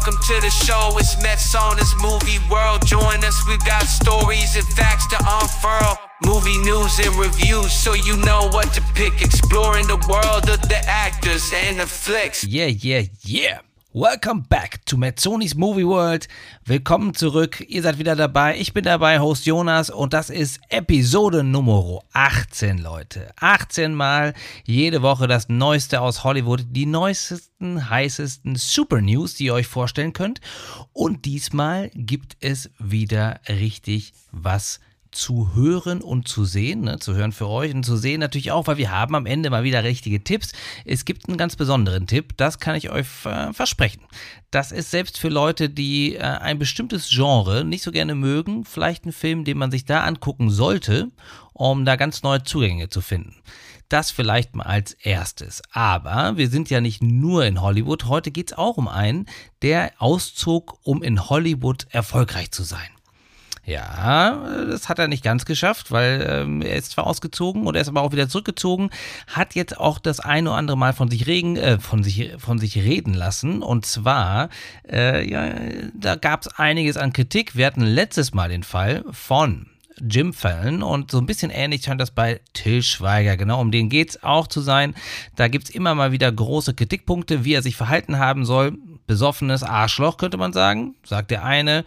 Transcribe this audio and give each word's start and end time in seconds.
Welcome 0.00 0.22
to 0.28 0.40
the 0.40 0.48
show, 0.48 0.96
it's 0.96 1.22
Mets 1.22 1.54
on 1.54 1.76
this 1.76 1.94
movie 2.00 2.38
world. 2.50 2.86
Join 2.86 3.22
us, 3.22 3.46
we 3.46 3.58
got 3.58 3.82
stories 3.82 4.56
and 4.56 4.64
facts 4.68 5.06
to 5.08 5.16
unfurl. 5.20 5.98
Movie 6.24 6.56
news 6.56 6.98
and 7.00 7.14
reviews, 7.16 7.70
so 7.70 7.92
you 7.92 8.16
know 8.16 8.48
what 8.48 8.72
to 8.72 8.80
pick. 8.94 9.20
Exploring 9.20 9.88
the 9.88 9.98
world 10.08 10.48
of 10.48 10.62
the 10.70 10.80
actors 10.88 11.52
and 11.54 11.80
the 11.80 11.86
flicks. 11.86 12.46
Yeah, 12.46 12.68
yeah, 12.68 13.02
yeah. 13.20 13.60
Welcome 13.92 14.44
back 14.48 14.86
to 14.86 14.96
Metzonis 14.96 15.56
Movie 15.56 15.84
World. 15.84 16.28
Willkommen 16.64 17.12
zurück. 17.12 17.64
Ihr 17.66 17.82
seid 17.82 17.98
wieder 17.98 18.14
dabei. 18.14 18.56
Ich 18.56 18.72
bin 18.72 18.84
dabei, 18.84 19.18
Host 19.18 19.46
Jonas, 19.46 19.90
und 19.90 20.12
das 20.12 20.30
ist 20.30 20.60
Episode 20.68 21.42
Nummer 21.42 21.98
18, 22.12 22.78
Leute. 22.78 23.32
18 23.40 23.92
Mal 23.92 24.34
jede 24.64 25.02
Woche 25.02 25.26
das 25.26 25.48
Neueste 25.48 26.02
aus 26.02 26.22
Hollywood, 26.22 26.66
die 26.70 26.86
neuesten, 26.86 27.90
heißesten 27.90 28.54
Super 28.54 29.00
News, 29.00 29.34
die 29.34 29.46
ihr 29.46 29.54
euch 29.54 29.66
vorstellen 29.66 30.12
könnt. 30.12 30.40
Und 30.92 31.24
diesmal 31.24 31.90
gibt 31.92 32.36
es 32.38 32.70
wieder 32.78 33.40
richtig 33.48 34.12
was 34.30 34.78
zu 35.12 35.54
hören 35.54 36.00
und 36.02 36.28
zu 36.28 36.44
sehen, 36.44 36.82
ne? 36.82 36.98
zu 36.98 37.14
hören 37.14 37.32
für 37.32 37.48
euch 37.48 37.74
und 37.74 37.84
zu 37.84 37.96
sehen 37.96 38.20
natürlich 38.20 38.52
auch, 38.52 38.66
weil 38.66 38.76
wir 38.76 38.90
haben 38.90 39.14
am 39.14 39.26
Ende 39.26 39.50
mal 39.50 39.64
wieder 39.64 39.84
richtige 39.84 40.22
Tipps. 40.22 40.52
Es 40.84 41.04
gibt 41.04 41.28
einen 41.28 41.38
ganz 41.38 41.56
besonderen 41.56 42.06
Tipp, 42.06 42.36
das 42.36 42.58
kann 42.58 42.76
ich 42.76 42.90
euch 42.90 43.06
äh, 43.24 43.52
versprechen. 43.52 44.02
Das 44.50 44.72
ist 44.72 44.90
selbst 44.90 45.18
für 45.18 45.28
Leute, 45.28 45.68
die 45.68 46.16
äh, 46.16 46.20
ein 46.20 46.58
bestimmtes 46.58 47.08
Genre 47.10 47.64
nicht 47.64 47.82
so 47.82 47.92
gerne 47.92 48.14
mögen, 48.14 48.64
vielleicht 48.64 49.06
ein 49.06 49.12
Film, 49.12 49.44
den 49.44 49.58
man 49.58 49.70
sich 49.70 49.84
da 49.84 50.04
angucken 50.04 50.50
sollte, 50.50 51.08
um 51.52 51.84
da 51.84 51.96
ganz 51.96 52.22
neue 52.22 52.42
Zugänge 52.42 52.88
zu 52.88 53.00
finden. 53.00 53.36
Das 53.88 54.12
vielleicht 54.12 54.54
mal 54.54 54.66
als 54.66 54.92
erstes. 54.92 55.62
Aber 55.72 56.36
wir 56.36 56.48
sind 56.48 56.70
ja 56.70 56.80
nicht 56.80 57.02
nur 57.02 57.44
in 57.44 57.60
Hollywood. 57.60 58.04
Heute 58.04 58.30
geht 58.30 58.52
es 58.52 58.56
auch 58.56 58.76
um 58.76 58.86
einen, 58.86 59.26
der 59.62 59.90
auszog, 59.98 60.78
um 60.84 61.02
in 61.02 61.28
Hollywood 61.28 61.88
erfolgreich 61.90 62.52
zu 62.52 62.62
sein. 62.62 62.88
Ja, 63.64 64.64
das 64.68 64.88
hat 64.88 64.98
er 64.98 65.06
nicht 65.06 65.22
ganz 65.22 65.44
geschafft, 65.44 65.92
weil 65.92 66.26
ähm, 66.28 66.62
er 66.62 66.76
ist 66.76 66.92
zwar 66.92 67.06
ausgezogen 67.06 67.66
und 67.66 67.74
er 67.74 67.82
ist 67.82 67.88
aber 67.88 68.02
auch 68.02 68.12
wieder 68.12 68.28
zurückgezogen, 68.28 68.90
hat 69.26 69.54
jetzt 69.54 69.78
auch 69.78 69.98
das 69.98 70.18
ein 70.18 70.46
oder 70.46 70.56
andere 70.56 70.78
Mal 70.78 70.92
von 70.92 71.10
sich 71.10 71.26
reden, 71.26 71.56
äh, 71.56 71.78
von 71.78 72.02
sich, 72.02 72.32
von 72.38 72.58
sich 72.58 72.76
reden 72.76 73.12
lassen. 73.12 73.62
Und 73.62 73.84
zwar, 73.84 74.48
äh, 74.90 75.28
ja, 75.28 75.52
da 75.94 76.16
gab 76.16 76.42
es 76.42 76.48
einiges 76.48 76.96
an 76.96 77.12
Kritik. 77.12 77.54
Wir 77.54 77.66
hatten 77.66 77.82
letztes 77.82 78.32
Mal 78.32 78.48
den 78.48 78.62
Fall 78.62 79.04
von 79.10 79.66
Jim 80.00 80.32
Fallon 80.32 80.82
und 80.82 81.10
so 81.10 81.18
ein 81.18 81.26
bisschen 81.26 81.50
ähnlich 81.50 81.82
scheint 81.82 82.00
das 82.00 82.10
bei 82.10 82.40
Till 82.54 82.82
Schweiger. 82.82 83.36
Genau, 83.36 83.60
um 83.60 83.70
den 83.70 83.90
geht 83.90 84.10
es 84.10 84.22
auch 84.22 84.46
zu 84.46 84.62
sein. 84.62 84.94
Da 85.36 85.48
gibt 85.48 85.64
es 85.64 85.74
immer 85.74 85.94
mal 85.94 86.12
wieder 86.12 86.32
große 86.32 86.74
Kritikpunkte, 86.74 87.44
wie 87.44 87.54
er 87.54 87.62
sich 87.62 87.76
verhalten 87.76 88.18
haben 88.18 88.46
soll. 88.46 88.78
Besoffenes 89.06 89.62
Arschloch, 89.62 90.16
könnte 90.16 90.38
man 90.38 90.52
sagen, 90.52 90.94
sagt 91.04 91.30
der 91.30 91.44
eine 91.44 91.84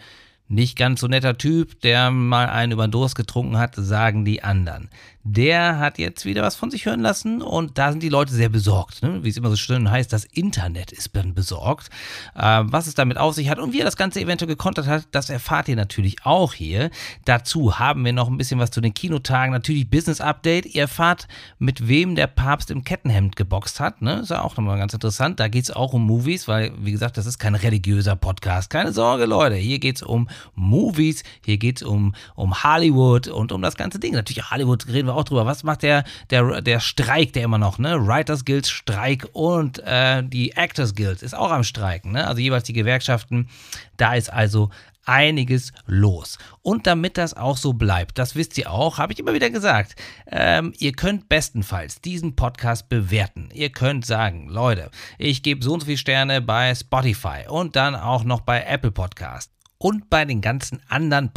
nicht 0.48 0.78
ganz 0.78 1.02
so 1.02 1.08
netter 1.08 1.38
Typ, 1.38 1.80
der 1.82 2.12
mal 2.12 2.48
einen 2.48 2.72
über 2.72 2.88
den 2.88 2.92
Durst 2.92 3.16
getrunken 3.16 3.58
hat, 3.58 3.76
sagen 3.76 4.26
die 4.26 4.44
anderen 4.44 4.90
der 5.24 5.80
hat 5.80 6.00
jetzt 6.00 6.26
wieder 6.26 6.42
was 6.42 6.56
von 6.56 6.70
sich 6.70 6.86
hören 6.86 7.00
lassen 7.00 7.42
und 7.42 7.78
da 7.78 7.92
sind 7.92 8.04
die 8.04 8.10
Leute 8.10 8.34
sehr 8.34 8.50
besorgt. 8.50 9.02
Ne? 9.04 9.24
Wie 9.24 9.30
es 9.30 9.38
immer 9.38 9.50
so 9.50 9.56
schön 9.56 9.90
heißt, 9.90 10.12
das 10.12 10.26
Internet 10.26 10.92
ist 10.92 11.16
dann 11.16 11.34
besorgt. 11.34 11.90
Äh, 12.36 12.62
was 12.64 12.88
es 12.88 12.96
damit 12.96 13.18
auf 13.18 13.34
sich 13.34 13.50
hat 13.50 13.60
und 13.60 13.72
wie 13.72 13.80
er 13.80 13.86
das 13.86 13.96
Ganze 13.96 14.20
eventuell 14.20 14.50
gekontert 14.50 14.88
hat, 14.88 15.08
das 15.12 15.30
erfahrt 15.30 15.70
ihr 15.70 15.78
natürlich 15.78 16.26
auch 16.26 16.54
hier. 16.54 16.90
Dazu 17.24 17.80
haben 17.80 18.04
wir 18.04 18.12
noch 18.12 18.28
ein 18.28 18.38
bisschen 18.38 18.60
was 18.60 18.72
zu 18.72 18.82
den 18.82 18.94
Kinotagen. 18.94 19.54
Natürlich 19.54 19.90
Business 19.90 20.20
Update. 20.20 20.66
Ihr 20.66 20.84
erfahrt, 20.84 21.28
mit 21.58 21.88
wem 21.88 22.16
der 22.16 22.28
Papst 22.28 22.70
im 22.70 22.84
Kettenhemd 22.84 23.38
geboxt 23.38 23.80
hat. 23.80 24.02
Ne? 24.02 24.20
Ist 24.20 24.32
ja 24.32 24.42
auch 24.42 24.58
nochmal 24.58 24.78
ganz 24.78 24.94
interessant. 24.94 25.40
Da 25.40 25.48
geht 25.48 25.64
es 25.64 25.72
auch 25.72 25.94
um 25.94 26.06
Movies, 26.06 26.50
weil, 26.50 26.74
wie 26.80 26.92
gesagt, 26.92 27.18
das 27.18 27.26
ist 27.26 27.40
kein 27.40 27.56
religiöser 27.56 28.18
Podcast. 28.18 28.70
Keine 28.70 28.92
Sorge, 28.92 29.26
Leute. 29.26 29.56
Hier 29.56 29.80
geht 29.80 29.98
es 29.98 30.04
um 30.04 30.28
Movies. 30.56 31.24
Hier 31.46 31.58
geht 31.58 31.78
es 31.78 31.84
um, 31.84 32.14
um 32.36 32.64
Hollywood 32.64 33.30
und 33.30 33.54
um 33.54 33.62
das 33.62 33.76
ganze 33.76 34.00
Ding. 34.00 34.14
Natürlich, 34.14 34.52
Hollywood 34.52 34.88
reden 34.88 35.08
wir 35.08 35.13
wir 35.14 35.20
auch 35.20 35.24
drüber. 35.24 35.46
Was 35.46 35.64
macht 35.64 35.84
der, 35.84 36.04
der, 36.30 36.62
der 36.62 36.80
Streik, 36.80 37.34
der 37.34 37.44
immer 37.44 37.58
noch, 37.58 37.78
ne? 37.78 38.06
Writers 38.06 38.46
Guild 38.46 38.68
Streik 38.68 39.28
und 39.34 39.80
äh, 39.86 40.24
die 40.24 40.52
Actors 40.52 40.96
Guild 40.96 41.22
ist 41.22 41.36
auch 41.36 41.52
am 41.52 41.64
Streiken, 41.64 42.12
ne? 42.12 42.28
Also 42.28 42.42
jeweils 42.42 42.64
die 42.64 42.74
Gewerkschaften. 42.74 43.50
Da 43.98 44.16
ist 44.16 44.32
also 44.32 44.70
einiges 45.06 45.74
los. 45.86 46.38
Und 46.62 46.88
damit 46.88 47.18
das 47.18 47.36
auch 47.36 47.58
so 47.58 47.74
bleibt, 47.74 48.18
das 48.18 48.36
wisst 48.36 48.58
ihr 48.58 48.72
auch, 48.72 48.98
habe 48.98 49.14
ich 49.14 49.20
immer 49.20 49.34
wieder 49.34 49.50
gesagt, 49.50 49.96
ähm, 50.28 50.74
ihr 50.78 50.94
könnt 50.94 51.30
bestenfalls 51.30 52.02
diesen 52.02 52.36
Podcast 52.36 52.90
bewerten. 52.90 53.50
Ihr 53.54 53.70
könnt 53.70 54.06
sagen, 54.06 54.48
Leute, 54.50 54.90
ich 55.18 55.44
gebe 55.44 55.64
so 55.64 55.74
und 55.74 55.82
so 55.82 55.86
viele 55.86 55.98
Sterne 55.98 56.42
bei 56.42 56.74
Spotify 56.74 57.46
und 57.48 57.76
dann 57.76 57.96
auch 57.96 58.24
noch 58.24 58.42
bei 58.42 58.64
Apple 58.64 58.92
Podcast 58.92 59.52
und 59.78 60.10
bei 60.10 60.24
den 60.24 60.42
ganzen 60.42 60.82
anderen 60.88 61.34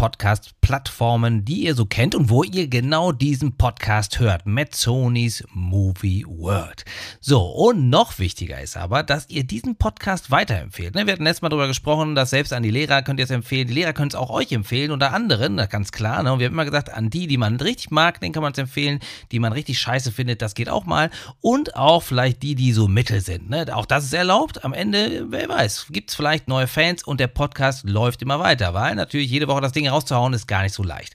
Podcast-Plattformen, 0.66 1.44
die 1.44 1.64
ihr 1.64 1.74
so 1.76 1.86
kennt 1.86 2.14
und 2.16 2.28
wo 2.28 2.42
ihr 2.42 2.66
genau 2.66 3.12
diesen 3.12 3.56
Podcast 3.56 4.18
hört. 4.18 4.46
Metzonis 4.46 5.44
Movie 5.52 6.24
World. 6.26 6.84
So, 7.20 7.40
und 7.42 7.88
noch 7.88 8.18
wichtiger 8.18 8.60
ist 8.60 8.76
aber, 8.76 9.04
dass 9.04 9.30
ihr 9.30 9.44
diesen 9.44 9.76
Podcast 9.76 10.32
weiterempfehlt. 10.32 10.96
Ne, 10.96 11.06
wir 11.06 11.12
hatten 11.12 11.22
letztes 11.22 11.42
Mal 11.42 11.50
darüber 11.50 11.68
gesprochen, 11.68 12.16
dass 12.16 12.30
selbst 12.30 12.52
an 12.52 12.64
die 12.64 12.72
Lehrer 12.72 13.02
könnt 13.02 13.20
ihr 13.20 13.24
es 13.24 13.30
empfehlen. 13.30 13.68
Die 13.68 13.74
Lehrer 13.74 13.92
können 13.92 14.08
es 14.08 14.16
auch 14.16 14.30
euch 14.30 14.50
empfehlen, 14.50 14.90
unter 14.90 15.12
anderen, 15.12 15.56
ganz 15.68 15.92
klar. 15.92 16.24
Ne? 16.24 16.32
Und 16.32 16.40
wir 16.40 16.46
haben 16.46 16.54
immer 16.54 16.64
gesagt, 16.64 16.92
an 16.92 17.10
die, 17.10 17.28
die 17.28 17.36
man 17.36 17.56
richtig 17.60 17.92
mag, 17.92 18.20
den 18.20 18.32
kann 18.32 18.42
man 18.42 18.52
es 18.52 18.58
empfehlen. 18.58 18.98
Die 19.30 19.38
man 19.38 19.52
richtig 19.52 19.78
scheiße 19.78 20.10
findet, 20.10 20.42
das 20.42 20.54
geht 20.54 20.68
auch 20.68 20.84
mal. 20.84 21.10
Und 21.40 21.76
auch 21.76 22.02
vielleicht 22.02 22.42
die, 22.42 22.56
die 22.56 22.72
so 22.72 22.88
mittel 22.88 23.20
sind. 23.20 23.48
Ne? 23.50 23.66
Auch 23.72 23.86
das 23.86 24.04
ist 24.04 24.14
erlaubt. 24.14 24.64
Am 24.64 24.72
Ende, 24.72 25.26
wer 25.30 25.48
weiß, 25.48 25.86
gibt 25.90 26.10
es 26.10 26.16
vielleicht 26.16 26.48
neue 26.48 26.66
Fans 26.66 27.04
und 27.04 27.20
der 27.20 27.28
Podcast 27.28 27.88
läuft 27.88 28.22
immer 28.22 28.40
weiter, 28.40 28.74
weil 28.74 28.96
natürlich 28.96 29.30
jede 29.30 29.46
Woche 29.46 29.60
das 29.60 29.72
Ding 29.72 29.86
rauszuhauen 29.86 30.32
ist 30.32 30.48
gar 30.48 30.55
nicht 30.62 30.74
so 30.74 30.82
leicht. 30.82 31.14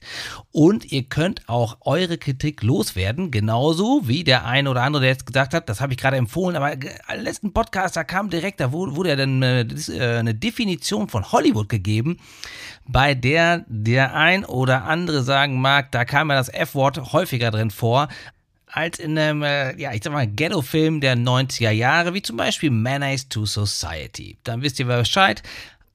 Und 0.52 0.90
ihr 0.92 1.04
könnt 1.04 1.48
auch 1.48 1.78
eure 1.82 2.18
Kritik 2.18 2.62
loswerden, 2.62 3.30
genauso 3.30 4.02
wie 4.04 4.24
der 4.24 4.46
eine 4.46 4.70
oder 4.70 4.82
andere, 4.82 5.02
der 5.02 5.10
jetzt 5.10 5.26
gesagt 5.26 5.54
hat, 5.54 5.68
das 5.68 5.80
habe 5.80 5.92
ich 5.92 5.98
gerade 5.98 6.16
empfohlen, 6.16 6.56
aber 6.56 6.72
im 6.72 6.80
letzten 7.20 7.52
Podcast, 7.52 7.96
da 7.96 8.04
kam 8.04 8.30
direkt, 8.30 8.60
da 8.60 8.72
wurde 8.72 9.08
ja 9.08 9.16
dann 9.16 9.42
äh, 9.42 9.62
äh, 9.62 10.18
eine 10.18 10.34
Definition 10.34 11.08
von 11.08 11.30
Hollywood 11.32 11.68
gegeben, 11.68 12.18
bei 12.86 13.14
der 13.14 13.64
der 13.68 14.14
ein 14.14 14.44
oder 14.44 14.84
andere 14.84 15.22
sagen 15.22 15.60
mag, 15.60 15.92
da 15.92 16.04
kam 16.04 16.30
ja 16.30 16.36
das 16.36 16.48
F-Wort 16.48 17.12
häufiger 17.12 17.50
drin 17.50 17.70
vor, 17.70 18.08
als 18.72 18.98
in 18.98 19.18
einem, 19.18 19.42
äh, 19.42 19.78
ja, 19.78 19.92
ich 19.92 20.02
sag 20.02 20.12
mal, 20.12 20.26
Ghetto-Film 20.26 21.00
der 21.00 21.16
90er 21.16 21.70
Jahre, 21.70 22.14
wie 22.14 22.22
zum 22.22 22.38
Beispiel 22.38 22.70
Menace 22.70 23.28
to 23.28 23.44
Society. 23.44 24.38
Dann 24.44 24.62
wisst 24.62 24.80
ihr 24.80 24.86
Bescheid. 24.86 25.42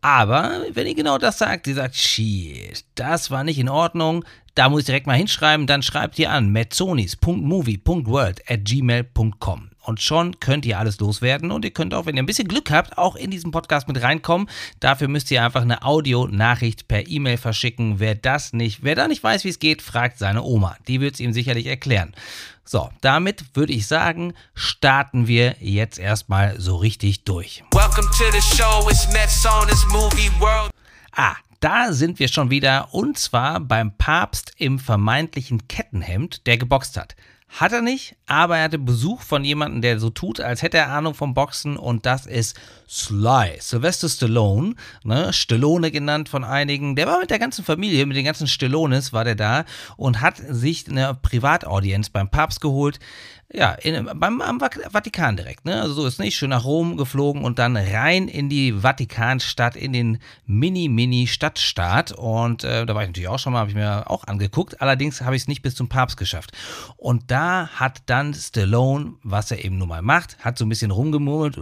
Aber 0.08 0.62
wenn 0.72 0.88
ihr 0.88 0.96
genau 0.96 1.18
das 1.18 1.38
sagt, 1.38 1.68
ihr 1.68 1.76
sagt, 1.76 1.98
shit, 1.98 2.86
das 2.96 3.30
war 3.30 3.44
nicht 3.44 3.60
in 3.60 3.68
Ordnung, 3.68 4.24
da 4.56 4.70
muss 4.70 4.80
ich 4.80 4.86
direkt 4.86 5.06
mal 5.06 5.18
hinschreiben, 5.18 5.68
dann 5.68 5.84
schreibt 5.84 6.18
ihr 6.18 6.32
an 6.32 6.50
metzonis.movie.world 6.50 8.50
at 8.50 8.64
gmail.com. 8.64 9.70
Und 9.82 10.02
schon 10.02 10.40
könnt 10.40 10.66
ihr 10.66 10.80
alles 10.80 11.02
loswerden 11.02 11.52
und 11.52 11.66
ihr 11.66 11.72
könnt 11.72 11.94
auch, 11.94 12.06
wenn 12.06 12.16
ihr 12.16 12.24
ein 12.24 12.26
bisschen 12.26 12.48
Glück 12.48 12.72
habt, 12.72 12.98
auch 12.98 13.18
in 13.18 13.32
diesen 13.32 13.52
Podcast 13.52 13.90
mit 13.90 14.02
reinkommen. 14.02 14.48
Dafür 14.80 15.10
müsst 15.10 15.30
ihr 15.30 15.44
einfach 15.44 15.62
eine 15.62 15.84
Audio-Nachricht 15.84 16.88
per 16.88 17.06
E-Mail 17.06 17.36
verschicken. 17.36 18.00
Wer 18.00 18.16
das 18.16 18.54
nicht, 18.54 18.84
wer 18.84 18.96
da 18.96 19.10
nicht 19.10 19.22
weiß, 19.22 19.44
wie 19.44 19.50
es 19.50 19.60
geht, 19.60 19.82
fragt 19.82 20.20
seine 20.20 20.44
Oma. 20.44 20.78
Die 20.88 21.02
wird 21.02 21.16
es 21.16 21.20
ihm 21.20 21.34
sicherlich 21.34 21.66
erklären. 21.66 22.14
So, 22.70 22.90
damit 23.00 23.56
würde 23.56 23.72
ich 23.72 23.88
sagen, 23.88 24.34
starten 24.54 25.26
wir 25.26 25.56
jetzt 25.62 25.98
erstmal 26.00 26.60
so 26.60 26.76
richtig 26.76 27.24
durch. 27.24 27.64
Welcome 27.72 28.10
to 28.10 28.26
the 28.34 28.42
show, 28.42 28.90
it's 28.90 29.08
Movie 29.86 30.30
World. 30.38 30.70
Ah, 31.14 31.38
da 31.62 31.94
sind 31.94 32.20
wir 32.20 32.28
schon 32.28 32.50
wieder 32.50 32.94
und 32.94 33.18
zwar 33.18 33.62
beim 33.62 33.96
Papst 33.98 34.52
im 34.58 34.80
vermeintlichen 34.80 35.70
Kettenhemd, 35.70 36.46
der 36.46 36.58
geboxt 36.58 36.98
hat. 36.98 37.16
Hat 37.50 37.72
er 37.72 37.82
nicht, 37.82 38.16
aber 38.28 38.58
er 38.58 38.66
hatte 38.66 38.78
Besuch 38.78 39.22
von 39.22 39.44
jemandem, 39.46 39.82
der 39.82 40.00
so 40.00 40.10
tut, 40.10 40.42
als 40.42 40.62
hätte 40.62 40.78
er 40.78 40.90
Ahnung 40.90 41.14
vom 41.14 41.34
Boxen 41.34 41.78
und 41.78 42.06
das 42.06 42.26
ist 42.26 42.60
Sly, 42.90 43.58
Sylvester 43.60 44.10
Stallone, 44.10 44.76
ne, 45.04 45.32
Stallone 45.32 45.90
genannt 45.90 46.28
von 46.30 46.44
einigen. 46.44 46.96
Der 46.96 47.08
war 47.08 47.20
mit 47.20 47.30
der 47.30 47.40
ganzen 47.40 47.64
Familie, 47.64 48.06
mit 48.06 48.18
den 48.18 48.26
ganzen 48.26 48.48
Stallones 48.48 49.14
war 49.14 49.24
der 49.24 49.36
da 49.36 49.66
und 49.96 50.22
hat 50.22 50.36
sich 50.38 50.90
eine 50.90 51.18
Privataudienz 51.22 52.10
beim 52.10 52.30
Papst 52.30 52.60
geholt. 52.60 53.00
Ja, 53.54 53.72
in, 53.72 54.10
beim, 54.16 54.42
am 54.42 54.60
Vatikan 54.60 55.38
direkt, 55.38 55.64
ne? 55.64 55.82
Also 55.82 55.94
so 55.94 56.06
ist 56.06 56.20
nicht 56.20 56.36
schön 56.36 56.50
nach 56.50 56.66
Rom 56.66 56.98
geflogen 56.98 57.46
und 57.46 57.60
dann 57.60 57.78
rein 57.78 58.28
in 58.28 58.50
die 58.50 58.74
Vatikanstadt, 58.74 59.78
in 59.78 59.94
den 59.94 60.20
Mini-Mini-Stadtstaat. 60.48 62.12
Und 62.12 62.66
äh, 62.66 62.86
da 62.86 62.94
war 62.94 63.04
ich 63.04 63.08
natürlich 63.08 63.30
auch 63.30 63.40
schon 63.40 63.54
mal, 63.54 63.60
habe 63.60 63.70
ich 63.70 63.76
mir 63.76 64.12
auch 64.12 64.26
angeguckt. 64.26 64.82
Allerdings 64.82 65.22
habe 65.22 65.38
ich 65.38 65.44
es 65.44 65.48
nicht 65.48 65.62
bis 65.62 65.76
zum 65.76 65.88
Papst 65.88 66.18
geschafft. 66.18 66.52
Und 66.98 67.32
da 67.32 67.37
da 67.38 67.70
hat 67.76 68.02
dann 68.08 68.34
Stallone, 68.34 69.14
was 69.22 69.52
er 69.52 69.64
eben 69.64 69.78
nun 69.78 69.90
mal 69.90 70.02
macht, 70.02 70.40
hat 70.40 70.58
so 70.58 70.66
ein 70.66 70.70
bisschen 70.70 70.90
rumgemurmelt. 70.90 71.56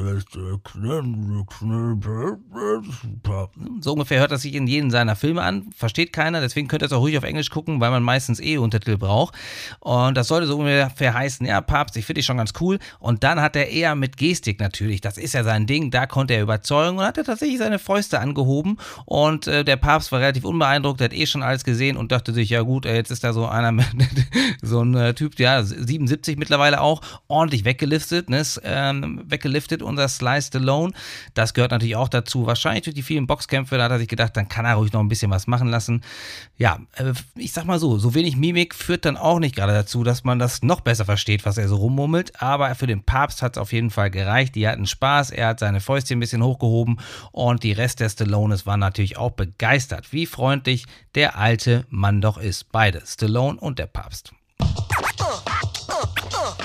So 3.82 3.92
ungefähr 3.92 4.22
hört 4.22 4.32
das 4.32 4.44
sich 4.44 4.56
in 4.56 4.68
jedem 4.68 4.90
seiner 4.90 5.18
Filme 5.18 5.42
an. 5.42 5.68
Versteht 5.76 6.14
keiner, 6.14 6.40
deswegen 6.40 6.70
könnt 6.70 6.82
ihr 6.82 6.86
es 6.86 6.94
auch 6.94 7.02
ruhig 7.02 7.18
auf 7.18 7.26
Englisch 7.26 7.50
gucken, 7.50 7.82
weil 7.82 7.92
man 7.92 8.04
meistens 8.04 8.40
eh 8.40 8.58
Untertitel 8.58 8.96
braucht. 8.98 9.36
Und 9.82 10.16
das 10.16 10.30
sollte 10.30 10.48
so 10.48 10.58
ungefähr 10.58 11.14
heißen, 11.14 11.46
ja, 11.46 11.60
Papst, 11.60 11.98
ich 11.98 12.06
finde 12.06 12.20
dich 12.20 12.26
schon 12.26 12.38
ganz 12.38 12.54
cool. 12.62 12.80
Und 13.00 13.26
dann 13.26 13.42
hat 13.42 13.58
er 13.58 13.68
eher 13.68 13.96
mit 13.96 14.16
Gestik 14.16 14.62
natürlich, 14.62 15.02
das 15.02 15.18
ist 15.18 15.34
ja 15.34 15.44
sein 15.44 15.68
Ding, 15.68 15.92
da 15.92 16.06
konnte 16.06 16.36
er 16.36 16.44
überzeugen 16.44 17.00
und 17.00 17.04
hat 17.04 17.18
er 17.18 17.26
tatsächlich 17.26 17.58
seine 17.58 17.80
Fäuste 17.80 18.22
angehoben. 18.22 18.78
Und 19.04 19.48
äh, 19.48 19.66
der 19.66 19.76
Papst 19.76 20.14
war 20.14 20.22
relativ 20.22 20.46
unbeeindruckt, 20.46 21.02
hat 21.02 21.12
eh 21.12 21.26
schon 21.26 21.44
alles 21.44 21.66
gesehen 21.66 21.98
und 21.98 22.14
dachte 22.14 22.32
sich, 22.32 22.50
ja 22.50 22.62
gut, 22.62 22.86
jetzt 22.86 23.12
ist 23.12 23.26
da 23.26 23.34
so 23.34 23.46
einer, 23.46 23.74
mit, 23.74 23.88
so 24.62 24.82
ein 24.82 24.96
äh, 24.96 25.14
Typ, 25.14 25.38
ja, 25.38 25.65
77 25.66 26.38
mittlerweile 26.38 26.82
auch, 26.82 27.02
ordentlich 27.28 27.66
weggeliftet, 27.66 28.30
ne, 28.30 28.44
ähm, 28.64 29.24
weggeliftet, 29.26 29.82
unser 29.82 30.08
Slice 30.08 30.52
Alone. 30.56 30.94
Das 31.34 31.54
gehört 31.54 31.72
natürlich 31.72 31.96
auch 31.96 32.10
dazu. 32.10 32.46
Wahrscheinlich 32.46 32.84
durch 32.84 32.96
die 32.96 33.04
vielen 33.04 33.28
Boxkämpfe, 33.28 33.78
da 33.78 33.86
hat 33.86 33.92
er 33.92 34.00
sich 34.00 34.08
gedacht, 34.08 34.38
dann 34.38 34.48
kann 34.50 34.66
er 34.66 34.76
ruhig 34.76 34.94
noch 34.94 35.00
ein 35.00 35.08
bisschen 35.08 35.32
was 35.32 35.48
machen 35.48 35.68
lassen. 35.68 36.02
Ja, 36.58 36.80
äh, 36.96 37.14
ich 37.36 37.52
sag 37.52 37.66
mal 37.66 37.80
so, 37.80 37.98
so 37.98 38.14
wenig 38.14 38.36
Mimik 38.38 38.76
führt 38.76 39.06
dann 39.06 39.18
auch 39.18 39.40
nicht 39.40 39.56
gerade 39.56 39.74
dazu, 39.74 40.04
dass 40.04 40.24
man 40.24 40.40
das 40.40 40.62
noch 40.64 40.82
besser 40.82 41.06
versteht, 41.06 41.46
was 41.46 41.58
er 41.58 41.68
so 41.68 41.76
rummummelt. 41.78 42.42
Aber 42.42 42.74
für 42.76 42.88
den 42.88 43.04
Papst 43.04 43.42
hat 43.42 43.58
es 43.58 43.62
auf 43.62 43.74
jeden 43.74 43.90
Fall 43.90 44.12
gereicht. 44.12 44.56
Die 44.56 44.68
hatten 44.68 44.86
Spaß, 44.86 45.32
er 45.32 45.48
hat 45.48 45.60
seine 45.60 45.80
Fäustchen 45.80 46.18
ein 46.18 46.22
bisschen 46.22 46.44
hochgehoben 46.44 47.00
und 47.32 47.64
die 47.64 47.72
Rest 47.72 48.00
der 48.00 48.10
Stallones 48.10 48.66
waren 48.66 48.80
natürlich 48.80 49.18
auch 49.18 49.32
begeistert, 49.32 50.12
wie 50.12 50.26
freundlich 50.26 50.86
der 51.16 51.38
alte 51.38 51.86
Mann 51.90 52.22
doch 52.22 52.38
ist. 52.38 52.72
Beide, 52.72 53.02
Stallone 53.06 53.60
und 53.60 53.80
der 53.80 53.88
Papst. 53.88 54.34
Uh. 56.38 56.65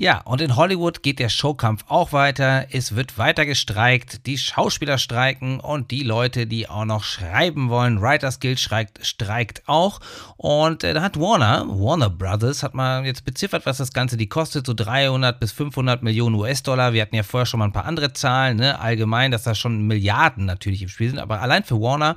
Ja, 0.00 0.22
und 0.22 0.40
in 0.40 0.56
Hollywood 0.56 1.02
geht 1.02 1.18
der 1.18 1.28
Showkampf 1.28 1.84
auch 1.86 2.14
weiter. 2.14 2.64
Es 2.70 2.96
wird 2.96 3.18
weiter 3.18 3.44
gestreikt. 3.44 4.24
Die 4.24 4.38
Schauspieler 4.38 4.96
streiken 4.96 5.60
und 5.60 5.90
die 5.90 6.04
Leute, 6.04 6.46
die 6.46 6.70
auch 6.70 6.86
noch 6.86 7.04
schreiben 7.04 7.68
wollen. 7.68 8.00
Writers 8.00 8.40
Guild 8.40 8.58
streikt, 8.58 9.06
streikt 9.06 9.62
auch. 9.66 10.00
Und 10.38 10.84
äh, 10.84 10.94
da 10.94 11.02
hat 11.02 11.20
Warner, 11.20 11.66
Warner 11.68 12.08
Brothers, 12.08 12.62
hat 12.62 12.72
mal 12.72 13.04
jetzt 13.04 13.26
beziffert, 13.26 13.66
was 13.66 13.76
das 13.76 13.92
Ganze 13.92 14.16
die 14.16 14.26
kostet. 14.26 14.66
So 14.66 14.72
300 14.72 15.38
bis 15.38 15.52
500 15.52 16.02
Millionen 16.02 16.34
US-Dollar. 16.36 16.94
Wir 16.94 17.02
hatten 17.02 17.16
ja 17.16 17.22
vorher 17.22 17.44
schon 17.44 17.58
mal 17.58 17.66
ein 17.66 17.74
paar 17.74 17.84
andere 17.84 18.14
Zahlen, 18.14 18.56
ne? 18.56 18.80
allgemein, 18.80 19.30
dass 19.30 19.42
da 19.42 19.54
schon 19.54 19.86
Milliarden 19.86 20.46
natürlich 20.46 20.80
im 20.80 20.88
Spiel 20.88 21.10
sind. 21.10 21.18
Aber 21.18 21.42
allein 21.42 21.62
für 21.62 21.78
Warner 21.78 22.16